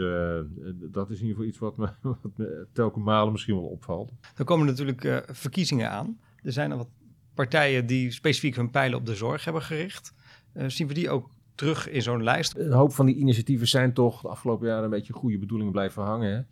dat 0.90 1.10
is 1.10 1.20
in 1.20 1.26
ieder 1.26 1.42
geval 1.42 1.44
iets 1.44 1.58
wat 1.58 1.76
me, 1.76 1.88
wat 2.22 2.48
telkens 2.72 3.04
malen 3.04 3.32
misschien 3.32 3.54
wel 3.54 3.64
opvalt. 3.64 4.12
Er 4.36 4.44
komen 4.44 4.66
natuurlijk 4.66 5.24
verkiezingen 5.32 5.90
aan. 5.90 6.18
Er 6.42 6.52
zijn 6.52 6.70
er 6.70 6.76
wat 6.76 6.88
partijen 7.34 7.86
die 7.86 8.10
specifiek 8.10 8.56
hun 8.56 8.70
pijlen 8.70 8.98
op 8.98 9.06
de 9.06 9.14
zorg 9.14 9.44
hebben 9.44 9.62
gericht. 9.62 10.14
Eh, 10.52 10.68
zien 10.68 10.86
we 10.86 10.94
die 10.94 11.10
ook 11.10 11.30
terug 11.54 11.88
in 11.88 12.02
zo'n 12.02 12.22
lijst? 12.22 12.56
Een 12.56 12.72
hoop 12.72 12.92
van 12.92 13.06
die 13.06 13.16
initiatieven 13.16 13.68
zijn 13.68 13.92
toch 13.92 14.20
de 14.20 14.28
afgelopen 14.28 14.66
jaren 14.66 14.84
een 14.84 14.90
beetje 14.90 15.12
goede 15.12 15.38
bedoelingen 15.38 15.72
blijven 15.72 16.02
hangen. 16.02 16.32
Hè? 16.34 16.42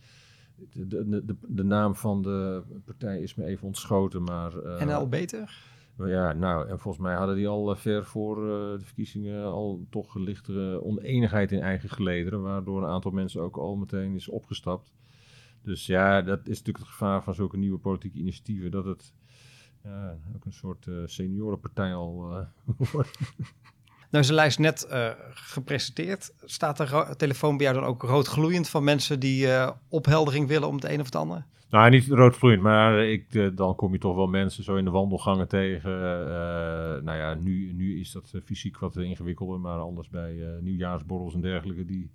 De, 0.72 1.08
de, 1.08 1.24
de, 1.24 1.37
de 1.48 1.64
naam 1.64 1.94
van 1.94 2.22
de 2.22 2.62
partij 2.84 3.20
is 3.20 3.34
me 3.34 3.44
even 3.44 3.66
ontschoten, 3.66 4.22
maar... 4.22 4.58
eh, 4.58 4.87
NL 4.87 5.08
beter? 5.08 5.66
ja, 5.96 6.32
nou, 6.32 6.68
en 6.68 6.78
volgens 6.78 7.04
mij 7.04 7.14
hadden 7.14 7.37
die 7.37 7.48
al 7.48 7.70
eh, 7.70 7.76
ver 7.76 8.04
voor 8.04 8.34
de 8.78 8.84
verkiezingen 8.84 9.44
al 9.44 9.87
toch 9.90 10.14
lichtere 10.14 10.82
oneenigheid 10.82 11.52
in 11.52 11.61
eigen 11.61 11.88
gelederen, 11.88 12.42
waardoor 12.42 12.82
een 12.82 12.88
aantal 12.88 13.11
mensen 13.11 13.40
ook 13.40 13.56
al 13.56 13.76
meteen 13.76 14.14
is 14.14 14.28
opgestapt. 14.28 14.92
Dus 15.62 15.87
ja, 15.87 16.22
dat 16.22 16.38
is 16.38 16.58
natuurlijk 16.58 16.78
het 16.78 16.87
gevaar 16.87 17.22
van 17.22 17.34
zulke 17.34 17.56
nieuwe 17.56 17.78
politieke 17.78 18.18
initiatieven, 18.18 18.70
dat 18.70 18.84
het 18.84 19.12
ja, 19.82 20.18
ook 20.34 20.44
een 20.44 20.52
soort 20.52 20.87
seniorenpartij 21.04 21.94
al 21.94 22.46
wordt. 22.92 23.18
Nou 24.11 24.25
is 24.25 24.31
lijst 24.31 24.59
net 24.59 24.87
eh, 24.87 25.11
gepresenteerd. 25.31 26.33
Staat 26.44 26.77
de 26.77 27.14
telefoon 27.16 27.57
bij 27.57 27.66
jou 27.66 27.79
dan 27.79 27.88
ook 27.88 28.03
rood 28.03 28.27
gloeiend 28.27 28.68
van 28.68 28.85
mensen 28.85 29.21
die 29.21 29.53
eh, 29.53 29.71
opheldering 29.88 30.49
willen 30.49 30.68
om 30.68 30.75
het 30.75 30.85
een 30.85 31.01
of 31.01 31.05
het 31.07 31.16
ander? 31.16 31.44
Nou, 31.71 31.90
niet 31.90 32.09
roodgloeiend, 32.09 32.62
maar 32.62 33.05
ik, 33.05 33.35
eh, 33.35 33.49
dan 33.55 33.75
kom 33.75 33.92
je 33.92 33.99
toch 33.99 34.16
wel 34.16 34.27
mensen 34.27 34.64
zo 34.64 34.77
in 34.77 34.85
de 34.85 34.90
wandelgangen 34.90 35.49
tegen. 35.49 35.90
nou 37.05 37.18
ja, 37.18 37.35
nu, 37.35 37.73
nu 37.73 38.01
is 38.01 38.12
dat 38.12 38.33
fysiek 38.44 38.79
wat 38.79 38.97
ingewikkelder, 38.97 39.61
maar 39.61 39.79
anders 39.79 40.09
bij 40.09 40.59
nieuwjaarsborrels 40.61 41.35
en 41.35 41.40
dergelijke, 41.40 41.85
die 41.85 42.11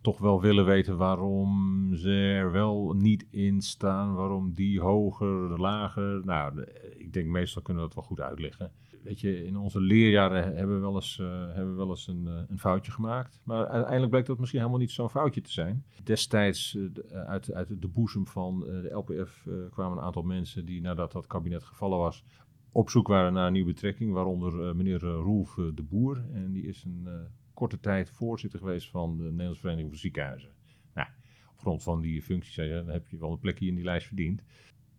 toch 0.00 0.18
wel 0.18 0.40
willen 0.40 0.64
weten 0.64 0.96
waarom 0.96 1.90
ze 1.94 2.10
er 2.10 2.52
wel 2.52 2.94
niet 2.96 3.26
in 3.30 3.62
staan, 3.62 4.14
waarom 4.14 4.52
die 4.54 4.80
hoger, 4.80 5.60
lager. 5.60 6.20
Nou, 6.24 6.64
ik 6.96 7.12
denk 7.12 7.26
meestal 7.26 7.62
kunnen 7.62 7.82
we 7.82 7.88
dat 7.88 7.98
wel 7.98 8.08
goed 8.08 8.20
uitleggen. 8.20 8.70
In 9.04 9.56
onze 9.56 9.80
leerjaren 9.80 10.56
hebben 10.56 10.74
we 10.74 10.80
wel 10.80 10.94
eens, 10.94 11.18
eh, 11.18 11.26
hebben 11.26 11.70
we 11.70 11.76
wel 11.76 11.88
eens 11.90 12.06
een, 12.06 12.26
eh, 12.26 12.42
een 12.48 12.58
foutje 12.58 12.92
gemaakt. 12.92 13.40
Maar 13.44 13.66
uiteindelijk 13.66 14.10
bleek 14.10 14.26
dat 14.26 14.38
misschien 14.38 14.60
helemaal 14.60 14.80
niet 14.80 14.90
zo'n 14.90 15.10
foutje 15.10 15.40
te 15.40 15.52
zijn. 15.52 15.84
Destijds, 16.02 16.76
eh, 16.76 17.24
uit, 17.24 17.52
uit 17.52 17.80
de 17.82 17.88
boezem 17.88 18.26
van 18.26 18.60
de 18.60 18.90
LPF, 18.92 19.48
kwamen 19.70 19.98
een 19.98 20.04
aantal 20.04 20.22
mensen 20.22 20.64
die 20.64 20.80
nadat 20.80 21.12
dat 21.12 21.26
kabinet 21.26 21.62
gevallen 21.62 21.98
was, 21.98 22.24
op 22.72 22.90
zoek 22.90 23.06
waren 23.06 23.32
naar 23.32 23.46
een 23.46 23.52
nieuwe 23.52 23.72
betrekking. 23.72 24.12
Waaronder 24.12 24.76
meneer 24.76 25.00
Roelf 25.00 25.54
de 25.74 25.82
Boer. 25.82 26.24
En 26.32 26.52
die 26.52 26.66
is 26.66 26.84
een 26.84 27.08
korte 27.54 27.80
tijd 27.80 28.10
voorzitter 28.10 28.58
geweest 28.58 28.90
van 28.90 29.16
de 29.16 29.22
Nederlandse 29.22 29.60
Vereniging 29.60 29.88
voor 29.88 29.98
Ziekenhuizen. 29.98 30.50
Nou, 30.94 31.08
op 31.52 31.58
grond 31.58 31.82
van 31.82 32.00
die 32.00 32.22
functie 32.22 32.52
zei 32.52 32.72
dan 32.72 32.88
heb 32.88 33.08
je 33.08 33.18
wel 33.18 33.32
een 33.32 33.38
plekje 33.38 33.66
in 33.66 33.74
die 33.74 33.84
lijst 33.84 34.06
verdiend. 34.06 34.42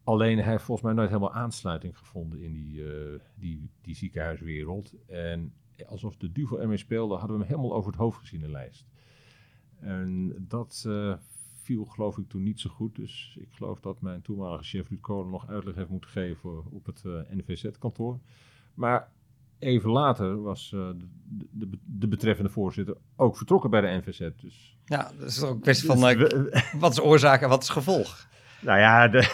Alleen 0.06 0.38
hij 0.38 0.52
heeft 0.52 0.64
volgens 0.64 0.88
mij 0.88 0.96
nooit 0.96 1.10
helemaal 1.10 1.34
aansluiting 1.34 1.98
gevonden 1.98 2.42
in 2.42 2.54
die, 2.54 2.92
eh, 2.92 3.20
die, 3.36 3.70
die 3.82 3.96
ziekenhuiswereld. 3.96 4.94
En 5.08 5.54
alsof 5.88 6.18
de 6.18 6.32
duivel 6.32 6.62
ermee 6.62 6.78
speelde, 6.78 7.16
hadden 7.16 7.38
we 7.38 7.44
hem 7.44 7.52
helemaal 7.52 7.78
over 7.78 7.92
het 7.92 8.00
hoofd 8.00 8.20
gezien 8.20 8.40
in 8.40 8.46
de 8.46 8.52
lijst. 8.52 8.86
En 9.80 10.36
dat 10.48 10.84
eh, 10.88 11.14
viel 11.62 11.86
geloof 11.86 12.18
ik 12.18 12.30
toen 12.30 12.44
niet 12.44 12.60
zo 12.60 12.70
goed. 12.70 12.96
Dus 12.96 13.38
ik 13.40 13.48
geloof 13.52 13.80
dat 13.80 14.02
mijn 14.02 14.22
toenmalige 14.22 14.64
chef 14.64 14.90
Ruud 14.90 15.02
Kolen 15.02 15.30
nog 15.30 15.48
uitleg 15.48 15.76
heeft 15.76 15.90
moeten 15.90 16.10
geven 16.10 16.72
op 16.72 16.86
het 16.86 17.02
eh, 17.06 17.12
NVZ-kantoor. 17.30 18.20
Maar 18.74 19.12
even 19.60 19.90
later 19.90 20.42
was 20.42 20.70
de, 20.70 21.08
de, 21.52 21.70
de 21.84 22.08
betreffende 22.08 22.50
voorzitter 22.50 22.98
ook 23.16 23.38
vertrokken 23.38 23.70
bij 23.70 23.82
de 23.82 24.02
NVZ. 24.04 24.30
Dus 24.42 24.78
Ja, 24.86 25.12
dat 25.20 25.30
is 25.30 25.44
ook 25.44 25.56
een 25.56 25.62
kwestie 25.62 25.88
van 25.88 26.00
Dus 26.00 26.54
wat 26.80 26.92
is 26.92 27.02
oorzaak 27.02 27.42
en 27.42 27.50
wat 27.50 27.62
is 27.62 27.70
gevolg. 27.70 28.34
Nou 28.62 28.80
ja, 28.80 29.08
de, 29.08 29.28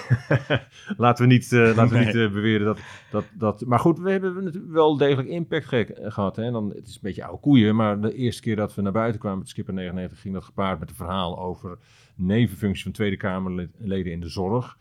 laten 0.97 1.27
we 1.27 1.33
niet, 1.33 1.51
uh, 1.51 1.75
laten 1.75 1.97
we 1.97 2.05
niet 2.05 2.15
uh, 2.15 2.31
beweren 2.31 2.65
dat, 2.65 2.79
dat, 3.11 3.25
dat... 3.33 3.65
Maar 3.65 3.79
goed, 3.79 3.99
we 3.99 4.11
hebben 4.11 4.43
natuurlijk 4.43 4.73
wel 4.73 4.97
degelijk 4.97 5.27
impact 5.27 5.65
ge 5.65 5.97
gehad. 6.03 6.35
Hè? 6.35 6.43
En 6.43 6.53
dan, 6.53 6.69
het 6.69 6.87
is 6.87 6.93
een 6.93 6.99
beetje 7.01 7.23
oude 7.23 7.41
koeien, 7.41 7.75
maar 7.75 8.01
de 8.01 8.13
eerste 8.13 8.41
keer 8.41 8.55
dat 8.55 8.75
we 8.75 8.81
naar 8.81 8.91
buiten 8.91 9.19
kwamen 9.19 9.39
met 9.39 9.49
Skipper 9.49 9.73
99... 9.73 10.21
ging 10.21 10.33
dat 10.33 10.43
gepaard 10.43 10.79
met 10.79 10.89
een 10.89 10.95
verhaal 10.95 11.39
over 11.39 11.77
nevenfuncties 12.15 12.83
van 12.83 12.91
Tweede 12.91 13.17
Kamerleden 13.17 14.11
in 14.11 14.19
de 14.19 14.29
zorg. 14.29 14.77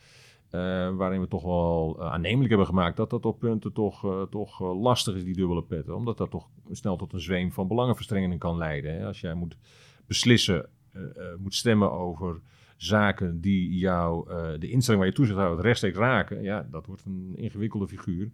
Uh, 0.54 0.60
waarin 0.96 1.20
we 1.20 1.28
toch 1.28 1.42
wel 1.42 2.10
aannemelijk 2.10 2.48
hebben 2.48 2.66
gemaakt 2.66 2.96
dat 2.96 3.10
dat 3.10 3.26
op 3.26 3.38
punten 3.38 3.72
toch, 3.72 4.26
toch 4.30 4.60
lastig 4.60 5.14
is, 5.14 5.24
die 5.24 5.34
dubbele 5.34 5.62
petten. 5.62 5.96
Omdat 5.96 6.18
dat 6.18 6.30
toch 6.30 6.48
snel 6.70 6.96
tot 6.96 7.12
een 7.12 7.20
zweem 7.20 7.52
van 7.52 7.68
belangenverstrengeling 7.68 8.40
kan 8.40 8.56
leiden. 8.56 8.94
Hè? 8.94 9.06
Als 9.06 9.20
jij 9.20 9.34
moet 9.34 9.56
beslissen, 10.06 10.68
moet 11.38 11.54
stemmen 11.54 11.92
over 11.92 12.40
zaken 12.82 13.40
die 13.40 13.78
jou, 13.78 14.30
uh, 14.30 14.58
de 14.58 14.70
instelling 14.70 15.02
waar 15.02 15.10
je 15.10 15.16
toezicht 15.16 15.38
houdt, 15.38 15.62
rechtstreeks 15.62 15.96
raken, 15.96 16.42
ja, 16.42 16.68
dat 16.70 16.86
wordt 16.86 17.04
een 17.04 17.32
ingewikkelde 17.36 17.88
figuur. 17.88 18.30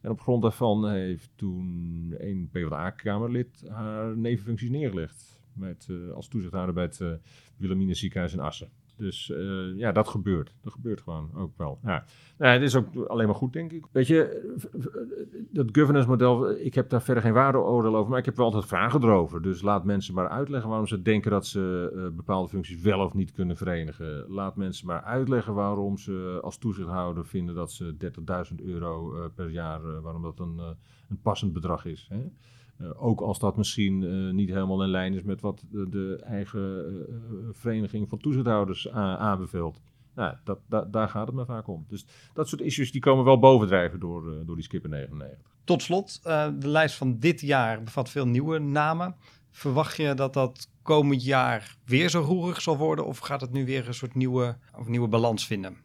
En 0.00 0.10
op 0.10 0.20
grond 0.20 0.42
daarvan 0.42 0.90
heeft 0.90 1.30
toen 1.34 2.14
een 2.18 2.48
PvdA-kamerlid 2.52 3.64
haar 3.68 4.16
nevenfuncties 4.16 4.70
neergelegd. 4.70 5.40
Met, 5.52 5.86
uh, 5.90 6.12
als 6.12 6.28
toezichthouder 6.28 6.74
bij 6.74 6.84
het 6.84 7.00
uh, 7.00 7.12
Wilhelmina 7.56 7.94
ziekenhuis 7.94 8.32
in 8.32 8.40
Assen. 8.40 8.70
Dus 8.98 9.28
uh, 9.28 9.76
ja, 9.76 9.92
dat 9.92 10.08
gebeurt. 10.08 10.54
Dat 10.62 10.72
gebeurt 10.72 11.00
gewoon 11.00 11.30
ook 11.34 11.56
wel. 11.56 11.78
Ja. 11.82 12.04
Nou, 12.38 12.52
het 12.52 12.62
is 12.62 12.76
ook 12.76 12.96
alleen 13.06 13.26
maar 13.26 13.34
goed, 13.34 13.52
denk 13.52 13.72
ik. 13.72 13.86
Weet 13.92 14.06
je, 14.06 14.56
dat 15.50 15.68
governance 15.72 16.08
model, 16.08 16.50
ik 16.50 16.74
heb 16.74 16.88
daar 16.90 17.02
verder 17.02 17.22
geen 17.22 17.32
waardeoordeel 17.32 17.96
over, 17.96 18.10
maar 18.10 18.18
ik 18.18 18.24
heb 18.24 18.36
wel 18.36 18.44
altijd 18.44 18.66
vragen 18.66 19.02
erover. 19.02 19.42
Dus 19.42 19.62
laat 19.62 19.84
mensen 19.84 20.14
maar 20.14 20.28
uitleggen 20.28 20.68
waarom 20.68 20.86
ze 20.86 21.02
denken 21.02 21.30
dat 21.30 21.46
ze 21.46 21.92
uh, 21.94 22.16
bepaalde 22.16 22.48
functies 22.48 22.80
wel 22.80 23.00
of 23.00 23.14
niet 23.14 23.32
kunnen 23.32 23.56
verenigen. 23.56 24.24
Laat 24.28 24.56
mensen 24.56 24.86
maar 24.86 25.02
uitleggen 25.02 25.54
waarom 25.54 25.98
ze 25.98 26.38
als 26.42 26.58
toezichthouder 26.58 27.26
vinden 27.26 27.54
dat 27.54 27.72
ze 27.72 27.96
30.000 28.50 28.64
euro 28.64 29.14
uh, 29.16 29.24
per 29.34 29.50
jaar, 29.50 30.00
waarom 30.02 30.22
dat 30.22 30.38
een, 30.40 30.60
een 31.08 31.20
passend 31.22 31.52
bedrag 31.52 31.84
is. 31.84 32.06
Hè? 32.10 32.30
Uh, 32.80 33.04
ook 33.04 33.20
als 33.20 33.38
dat 33.38 33.56
misschien 33.56 34.02
uh, 34.02 34.32
niet 34.32 34.48
helemaal 34.48 34.82
in 34.82 34.88
lijn 34.88 35.14
is 35.14 35.22
met 35.22 35.40
wat 35.40 35.64
de, 35.70 36.20
eigen 36.24 36.84
uh, 36.90 37.48
vereniging 37.52 38.08
van 38.08 38.18
toezichthouders 38.18 38.90
aanbeveelt. 38.90 39.80
Nou, 40.14 40.36
dat, 40.44 40.58
dat, 40.68 40.92
daar 40.92 41.08
gaat 41.08 41.26
het 41.26 41.36
me 41.36 41.44
vaak 41.44 41.68
om. 41.68 41.84
Dus 41.88 42.06
dat 42.32 42.48
soort 42.48 42.60
issues 42.60 42.92
die 42.92 43.00
komen 43.00 43.24
wel 43.24 43.38
bovendrijven 43.38 44.00
door, 44.00 44.44
door 44.46 44.54
die 44.54 44.64
Skipper 44.64 44.90
99. 44.90 45.56
Tot 45.64 45.82
slot, 45.82 46.22
de 46.22 46.68
lijst 46.68 46.96
van 46.96 47.18
dit 47.18 47.40
jaar 47.40 47.82
bevat 47.82 48.10
veel 48.10 48.26
nieuwe 48.26 48.58
namen. 48.58 49.16
Verwacht 49.50 49.96
je 49.96 50.14
dat 50.14 50.32
dat 50.32 50.70
komend 50.82 51.24
jaar 51.24 51.76
weer 51.84 52.08
zo 52.08 52.20
roerig 52.20 52.60
zal 52.60 52.76
worden? 52.76 53.06
Of 53.06 53.18
gaat 53.18 53.40
het 53.40 53.52
nu 53.52 53.64
weer 53.64 53.88
een 53.88 53.94
soort 53.94 54.14
nieuwe, 54.14 54.56
of 54.78 54.88
nieuwe 54.88 55.08
balans 55.08 55.46
vinden? 55.46 55.76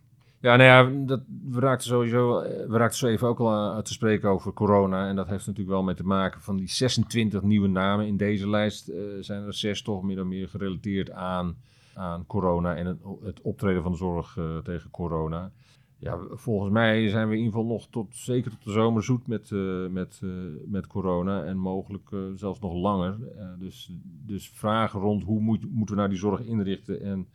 Ja, 0.43 0.55
nou 0.55 0.69
ja, 0.69 1.05
dat, 1.05 1.21
we 1.49 1.59
raakten 1.59 1.87
sowieso 1.87 2.39
eh, 2.39 2.67
we 2.67 2.77
raakten 2.77 2.99
zo 2.99 3.07
even 3.07 3.27
ook 3.27 3.39
al 3.39 3.73
uit 3.73 3.85
te 3.85 3.93
spreken 3.93 4.29
over 4.29 4.53
corona. 4.53 5.07
En 5.07 5.15
dat 5.15 5.27
heeft 5.27 5.45
natuurlijk 5.45 5.75
wel 5.75 5.83
mee 5.83 5.95
te 5.95 6.05
maken 6.05 6.41
van 6.41 6.57
die 6.57 6.69
26 6.69 7.41
nieuwe 7.41 7.67
namen 7.67 8.07
in 8.07 8.17
deze 8.17 8.49
lijst. 8.49 8.89
Uh, 8.89 8.95
zijn 9.19 9.43
er 9.43 9.53
zes 9.53 9.81
toch 9.81 10.03
meer 10.03 10.15
dan 10.15 10.27
meer 10.27 10.49
gerelateerd 10.49 11.11
aan, 11.11 11.57
aan 11.93 12.25
corona 12.25 12.75
en 12.75 12.85
het, 13.23 13.41
optreden 13.41 13.81
van 13.83 13.91
de 13.91 13.97
zorg 13.97 14.37
tegen 14.63 14.89
corona. 14.89 15.51
Ja, 15.97 16.19
volgens 16.29 16.71
mij 16.71 17.09
zijn 17.09 17.27
we 17.27 17.33
in 17.33 17.43
ieder 17.43 17.53
geval 17.53 17.73
nog 17.73 17.87
tot, 17.89 18.15
zeker 18.15 18.51
tot 18.51 18.63
de 18.63 18.71
zomer 18.71 19.03
zoet 19.03 19.27
met, 19.27 19.51
met, 19.89 20.21
met 20.65 20.87
corona. 20.87 21.43
En 21.43 21.57
mogelijk 21.57 22.09
zelfs 22.35 22.59
nog 22.59 22.73
langer. 22.73 23.17
dus, 23.59 23.91
dus 24.25 24.49
vragen 24.49 24.99
rond 24.99 25.23
hoe 25.23 25.39
moet, 25.39 25.71
moeten 25.71 25.95
we 25.95 26.01
nou 26.01 26.09
die 26.09 26.19
zorg 26.19 26.41
inrichten 26.41 27.01
en 27.01 27.27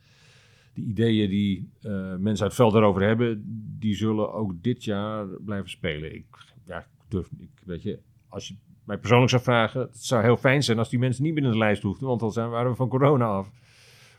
de 0.79 0.89
ideeën 0.89 1.29
die 1.29 1.69
uh, 1.81 1.91
mensen 2.15 2.27
uit 2.27 2.39
het 2.39 2.53
veld 2.53 2.73
erover 2.73 3.01
hebben, 3.01 3.43
die 3.79 3.95
zullen 3.95 4.33
ook 4.33 4.63
dit 4.63 4.83
jaar 4.83 5.25
blijven 5.25 5.69
spelen. 5.69 6.15
Ik, 6.15 6.25
ja, 6.65 6.79
ik 6.79 6.85
durf, 7.07 7.29
ik, 7.37 7.49
weet 7.65 7.83
je, 7.83 7.99
als 8.27 8.47
je 8.47 8.55
mij 8.83 8.97
persoonlijk 8.97 9.29
zou 9.29 9.43
vragen, 9.43 9.81
het 9.81 10.05
zou 10.05 10.23
heel 10.23 10.37
fijn 10.37 10.63
zijn 10.63 10.77
als 10.77 10.89
die 10.89 10.99
mensen 10.99 11.23
niet 11.23 11.33
binnen 11.33 11.51
de 11.51 11.57
lijst 11.57 11.81
hoefden, 11.81 12.07
want 12.07 12.19
dan 12.19 12.31
zijn, 12.31 12.49
waren 12.49 12.71
we 12.71 12.77
van 12.77 12.89
corona 12.89 13.25
af. 13.25 13.51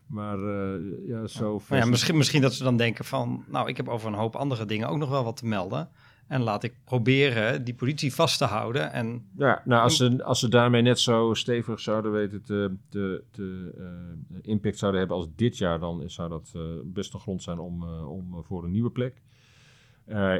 Maar 0.06 0.38
uh, 0.38 1.08
ja, 1.08 1.26
zo. 1.26 1.60
Ja, 1.68 1.76
ja, 1.76 1.84
misschien, 1.84 2.16
misschien 2.16 2.42
dat 2.42 2.54
ze 2.54 2.62
dan 2.62 2.76
denken 2.76 3.04
van, 3.04 3.44
nou, 3.48 3.68
ik 3.68 3.76
heb 3.76 3.88
over 3.88 4.08
een 4.08 4.18
hoop 4.18 4.36
andere 4.36 4.64
dingen 4.64 4.88
ook 4.88 4.98
nog 4.98 5.08
wel 5.08 5.24
wat 5.24 5.36
te 5.36 5.46
melden. 5.46 5.88
En 6.30 6.42
laat 6.42 6.62
ik 6.62 6.74
proberen 6.84 7.64
die 7.64 7.74
politie 7.74 8.14
vast 8.14 8.38
te 8.38 8.44
houden. 8.44 8.92
En... 8.92 9.26
Ja, 9.36 9.62
nou, 9.64 9.82
als 9.82 9.96
ze, 9.96 10.24
als 10.24 10.40
ze 10.40 10.48
daarmee 10.48 10.82
net 10.82 11.00
zo 11.00 11.34
stevig 11.34 11.80
zouden 11.80 12.12
weten 12.12 12.42
te, 12.42 12.76
te, 12.88 13.22
te 13.30 13.74
uh, 13.78 14.38
impact 14.42 14.78
zouden 14.78 15.00
hebben 15.00 15.18
als 15.18 15.26
dit 15.36 15.58
jaar, 15.58 15.78
dan 15.78 16.02
zou 16.06 16.28
dat 16.28 16.52
uh, 16.56 16.62
best 16.84 17.14
een 17.14 17.20
grond 17.20 17.42
zijn 17.42 17.58
om, 17.58 17.82
uh, 17.82 18.10
om 18.10 18.44
voor 18.46 18.64
een 18.64 18.70
nieuwe 18.70 18.90
plek. 18.90 19.22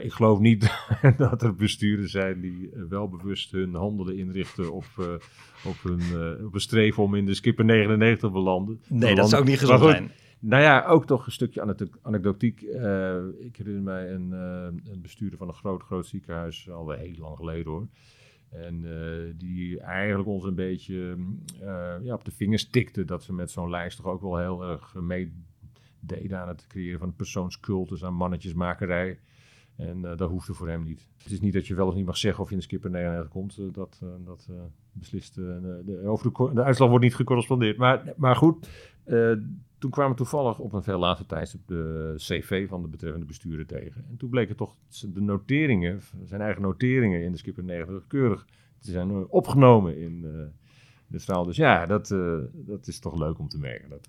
ik 0.02 0.12
geloof 0.12 0.38
niet 0.38 0.72
dat 1.16 1.42
er 1.42 1.54
besturen 1.54 2.08
zijn 2.08 2.40
die 2.40 2.70
wel 2.88 3.08
bewust 3.08 3.50
hun 3.50 3.74
handelen 3.74 4.16
inrichten 4.16 4.72
op, 4.72 5.20
op, 5.64 5.76
hun, 5.82 6.00
op 6.46 6.54
een 6.54 6.60
streven 6.60 7.02
om 7.02 7.14
in 7.14 7.26
de 7.26 7.34
skipper 7.34 7.64
99 7.64 8.28
te 8.28 8.30
belanden. 8.30 8.80
Nee, 8.88 9.14
dat 9.14 9.28
zou 9.28 9.42
ook 9.42 9.48
niet 9.48 9.58
gezond 9.58 9.82
zijn. 9.82 10.10
Nou 10.42 10.62
ja, 10.62 10.84
ook 10.84 11.06
toch 11.06 11.26
een 11.26 11.32
stukje 11.32 11.76
anekdotiek. 12.02 12.62
Uh, 12.62 13.16
ik 13.38 13.56
herinner 13.56 13.82
mij 13.82 14.12
een, 14.12 14.30
uh, 14.32 14.92
een, 14.92 15.00
bestuurder 15.00 15.38
van 15.38 15.48
een 15.48 15.54
groot, 15.54 15.82
groot 15.82 16.06
ziekenhuis, 16.06 16.70
al 16.70 16.90
heel 16.90 17.14
lang 17.18 17.36
geleden 17.36 17.72
hoor. 17.72 17.86
En 18.50 18.84
uh, 18.84 19.34
die 19.36 19.80
eigenlijk 19.80 20.28
ons 20.28 20.44
een 20.44 20.54
beetje 20.54 21.16
ja, 22.02 22.14
op 22.14 22.24
de 22.24 22.30
vingers 22.30 22.70
tikte 22.70 23.04
dat 23.04 23.22
ze 23.22 23.32
met 23.32 23.50
zo'n 23.50 23.70
lijst 23.70 23.96
toch 23.96 24.06
ook 24.06 24.20
wel 24.20 24.38
heel 24.38 24.64
erg 24.64 24.94
meededen 24.94 26.38
aan 26.38 26.48
het 26.48 26.66
creëren 26.66 26.98
van 26.98 27.14
persoonscultus, 27.14 28.04
aan 28.04 28.14
mannetjesmakerij. 28.14 29.18
En 29.76 30.00
dat 30.00 30.30
hoefde 30.30 30.54
voor 30.54 30.68
hem 30.68 30.82
niet. 30.82 31.08
Het 31.22 31.32
is 31.32 31.40
niet 31.40 31.52
dat 31.52 31.66
je 31.66 31.74
wel 31.74 31.86
of 31.86 31.94
niet 31.94 32.06
mag 32.06 32.16
zeggen 32.16 32.42
of 32.42 32.48
je 32.48 32.54
in 32.54 32.60
de 32.60 32.66
skipper 32.66 32.90
99 32.90 33.32
komt. 33.32 33.74
dat 33.74 34.00
dat 34.24 34.48
beslist. 34.92 35.34
de, 35.34 36.02
over 36.04 36.32
de, 36.32 36.54
de, 36.54 36.62
uitslag 36.62 36.88
wordt 36.88 37.04
niet 37.04 37.14
gecorrespondeerd. 37.14 37.76
Maar, 37.76 38.12
maar 38.16 38.36
goed, 38.36 38.68
toen 39.80 39.90
kwamen 39.90 40.10
we 40.10 40.16
toevallig 40.16 40.58
op 40.58 40.72
een 40.72 40.82
veel 40.82 40.98
later 40.98 41.26
tijdstip 41.26 41.60
de 41.66 42.14
CV 42.16 42.68
van 42.68 42.82
de 42.82 42.88
betreffende 42.88 43.26
bestuurder 43.26 43.66
tegen. 43.66 44.04
En 44.08 44.16
toen 44.16 44.30
bleken 44.30 44.56
toch 44.56 44.76
de 45.12 45.20
noteringen, 45.20 46.00
zijn 46.24 46.40
eigen 46.40 46.62
noteringen 46.62 47.22
in 47.22 47.32
de 47.32 47.38
Skipper 47.38 47.64
90 47.64 48.06
keurig 48.06 48.46
te 48.78 48.90
zijn 48.90 49.10
eh, 49.10 49.22
opgenomen 49.28 49.98
in 49.98 50.22
uh, 50.24 50.46
de 51.06 51.18
straal. 51.18 51.44
Dus 51.44 51.56
ja, 51.56 51.86
dat, 51.86 52.10
uh, 52.10 52.38
dat 52.52 52.86
is 52.86 52.98
toch 52.98 53.18
leuk 53.18 53.38
om 53.38 53.48
te 53.48 53.58
merken. 53.58 53.88
Dat, 53.88 54.08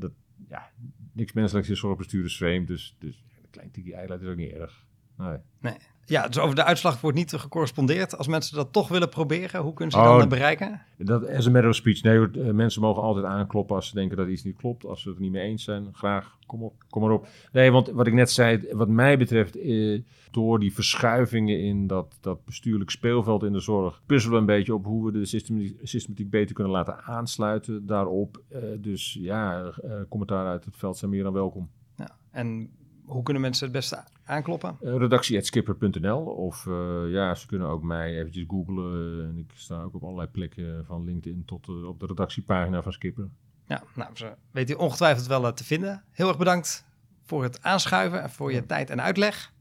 dat 0.00 0.12
ja, 0.48 0.70
niks 1.12 1.32
menselijks 1.32 1.70
is 1.70 1.80
voor 1.80 1.96
bestuurders 1.96 2.36
vreemd, 2.36 2.66
dus, 2.66 2.96
dus 2.98 3.24
een 3.42 3.50
klein 3.50 3.70
tikkie 3.70 3.94
eiland 3.94 4.22
is 4.22 4.28
ook 4.28 4.36
niet 4.36 4.52
erg. 4.52 4.86
Nee. 5.16 5.38
nee. 5.60 5.76
Ja, 6.04 6.26
dus 6.26 6.38
over 6.38 6.54
de 6.54 6.64
uitslag 6.64 7.00
wordt 7.00 7.16
niet 7.16 7.32
gecorrespondeerd. 7.32 8.18
Als 8.18 8.26
mensen 8.26 8.56
dat 8.56 8.72
toch 8.72 8.88
willen 8.88 9.08
proberen, 9.08 9.60
hoe 9.60 9.72
kunnen 9.72 9.94
ze 9.94 10.00
oh, 10.00 10.18
dan 10.18 10.28
bereiken? 10.28 10.80
Dat 10.98 11.28
is 11.28 11.46
een 11.46 11.52
matter 11.52 11.70
of 11.70 11.76
speech. 11.76 12.02
Nee, 12.02 12.30
eh, 12.30 12.52
mensen 12.52 12.82
mogen 12.82 13.02
altijd 13.02 13.24
aankloppen 13.24 13.76
als 13.76 13.88
ze 13.88 13.94
denken 13.94 14.16
dat 14.16 14.28
iets 14.28 14.42
niet 14.42 14.56
klopt. 14.56 14.84
Als 14.84 15.02
ze 15.02 15.08
het 15.08 15.16
er 15.16 15.22
niet 15.22 15.32
mee 15.32 15.42
eens 15.42 15.64
zijn, 15.64 15.88
graag, 15.92 16.36
kom 16.46 16.62
op, 16.62 16.84
kom 16.90 17.02
maar 17.02 17.10
op. 17.10 17.26
Nee, 17.52 17.70
want 17.70 17.88
wat 17.88 18.06
ik 18.06 18.12
net 18.12 18.30
zei, 18.30 18.68
wat 18.72 18.88
mij 18.88 19.18
betreft, 19.18 19.56
eh, 19.56 20.02
door 20.30 20.60
die 20.60 20.74
verschuivingen 20.74 21.60
in 21.60 21.86
dat, 21.86 22.18
dat 22.20 22.44
bestuurlijk 22.44 22.90
speelveld 22.90 23.42
in 23.42 23.52
de 23.52 23.60
zorg, 23.60 24.02
puzzelen 24.06 24.34
we 24.34 24.40
een 24.40 24.58
beetje 24.58 24.74
op 24.74 24.84
hoe 24.84 25.04
we 25.04 25.12
de 25.12 25.24
systematiek, 25.24 25.78
systematiek 25.82 26.30
beter 26.30 26.54
kunnen 26.54 26.72
laten 26.72 27.02
aansluiten 27.04 27.86
daarop. 27.86 28.42
Eh, 28.48 28.60
dus 28.78 29.16
ja, 29.20 29.72
uh, 29.84 29.92
commentaar 30.08 30.46
uit 30.46 30.64
het 30.64 30.76
veld 30.76 30.96
zijn 30.96 31.10
meer 31.10 31.22
dan 31.22 31.32
welkom. 31.32 31.70
Ja, 31.96 32.10
en 32.30 32.70
hoe 33.04 33.22
kunnen 33.22 33.42
mensen 33.42 33.64
het 33.64 33.74
beste 33.74 34.04
aankloppen? 34.24 34.76
Uh, 34.80 34.96
redactie.skipper.nl 34.96 36.20
of 36.20 36.66
uh, 36.66 37.02
ja, 37.08 37.34
ze 37.34 37.46
kunnen 37.46 37.68
ook 37.68 37.82
mij 37.82 38.18
eventjes 38.18 38.44
googlen. 38.48 39.24
En 39.28 39.38
ik 39.38 39.50
sta 39.54 39.82
ook 39.82 39.94
op 39.94 40.02
allerlei 40.02 40.28
plekken 40.28 40.84
van 40.84 41.04
LinkedIn 41.04 41.44
tot 41.44 41.84
op 41.84 42.00
de 42.00 42.06
redactiepagina 42.06 42.82
van 42.82 42.92
Skipper. 42.92 43.28
Ja, 43.66 43.82
nou, 43.94 44.10
ze 44.14 44.34
weet 44.50 44.70
u 44.70 44.74
ongetwijfeld 44.74 45.26
wel 45.26 45.52
te 45.52 45.64
vinden. 45.64 46.04
Heel 46.10 46.28
erg 46.28 46.38
bedankt 46.38 46.86
voor 47.24 47.42
het 47.42 47.62
aanschuiven 47.62 48.22
en 48.22 48.30
voor 48.30 48.52
je 48.52 48.66
tijd 48.66 48.90
en 48.90 49.02
uitleg. 49.02 49.52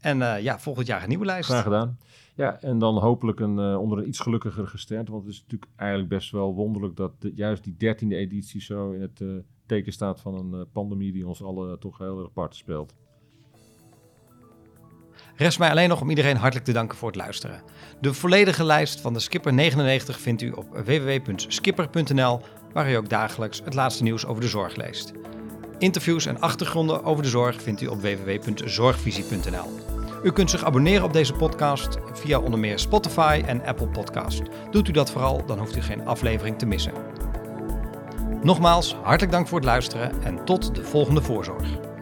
En 0.00 0.42
ja, 0.42 0.58
volgend 0.58 0.86
jaar 0.86 1.02
een 1.02 1.08
nieuwe 1.08 1.24
lijst. 1.24 1.48
Graag 1.48 1.62
gedaan. 1.62 1.98
Ja, 2.34 2.60
en 2.60 2.78
dan 2.78 2.98
hopelijk 2.98 3.40
een, 3.40 3.76
onder 3.76 3.98
een 3.98 4.08
iets 4.08 4.20
gelukkiger 4.20 4.66
gesternte. 4.66 5.12
Want 5.12 5.24
het 5.24 5.32
is 5.32 5.40
natuurlijk 5.40 5.70
eigenlijk 5.76 6.10
best 6.10 6.30
wel 6.30 6.54
wonderlijk 6.54 6.96
dat 6.96 7.12
de, 7.18 7.32
juist 7.34 7.64
die 7.64 7.76
dertiende 7.76 8.16
editie 8.16 8.60
zo 8.60 8.90
in 8.90 9.00
het 9.00 9.20
teken 9.66 9.92
staat 9.92 10.20
van 10.20 10.34
een 10.34 10.60
eh, 10.60 10.66
pandemie 10.72 11.12
die 11.12 11.28
ons 11.28 11.42
alle 11.42 11.78
toch 11.78 11.98
heel 11.98 12.18
erg 12.18 12.28
apart 12.28 12.56
speelt. 12.56 12.94
Rest 15.36 15.58
mij 15.58 15.70
alleen 15.70 15.88
nog 15.88 16.00
om 16.00 16.08
iedereen 16.08 16.36
hartelijk 16.36 16.66
te 16.66 16.72
danken 16.72 16.98
voor 16.98 17.08
het 17.08 17.16
luisteren. 17.16 17.62
De 18.00 18.14
volledige 18.14 18.64
lijst 18.64 19.00
van 19.00 19.12
de 19.12 19.20
Skipper 19.20 19.52
99 19.52 20.20
vindt 20.20 20.42
u 20.42 20.50
op 20.50 20.66
www.skipper.nl, 20.84 22.40
waar 22.72 22.90
u 22.90 22.94
ook 22.94 23.08
dagelijks 23.08 23.60
het 23.64 23.74
laatste 23.74 24.02
nieuws 24.02 24.26
over 24.26 24.42
de 24.42 24.48
zorg 24.48 24.76
leest. 24.76 25.12
Interviews 25.78 26.26
en 26.26 26.40
achtergronden 26.40 27.04
over 27.04 27.22
de 27.22 27.28
zorg 27.28 27.62
vindt 27.62 27.80
u 27.80 27.86
op 27.86 28.00
www.zorgvisie.nl. 28.00 29.80
U 30.22 30.32
kunt 30.32 30.50
zich 30.50 30.64
abonneren 30.64 31.04
op 31.04 31.12
deze 31.12 31.32
podcast 31.32 31.96
via 32.12 32.38
onder 32.38 32.58
meer 32.58 32.78
Spotify 32.78 33.42
en 33.46 33.64
Apple 33.64 33.88
Podcast. 33.88 34.42
Doet 34.70 34.88
u 34.88 34.92
dat 34.92 35.10
vooral, 35.10 35.46
dan 35.46 35.58
hoeft 35.58 35.76
u 35.76 35.82
geen 35.82 36.06
aflevering 36.06 36.58
te 36.58 36.66
missen. 36.66 36.92
Nogmaals, 38.42 38.94
hartelijk 38.94 39.32
dank 39.32 39.48
voor 39.48 39.58
het 39.58 39.66
luisteren 39.66 40.22
en 40.22 40.44
tot 40.44 40.74
de 40.74 40.84
volgende 40.84 41.22
voorzorg. 41.22 41.93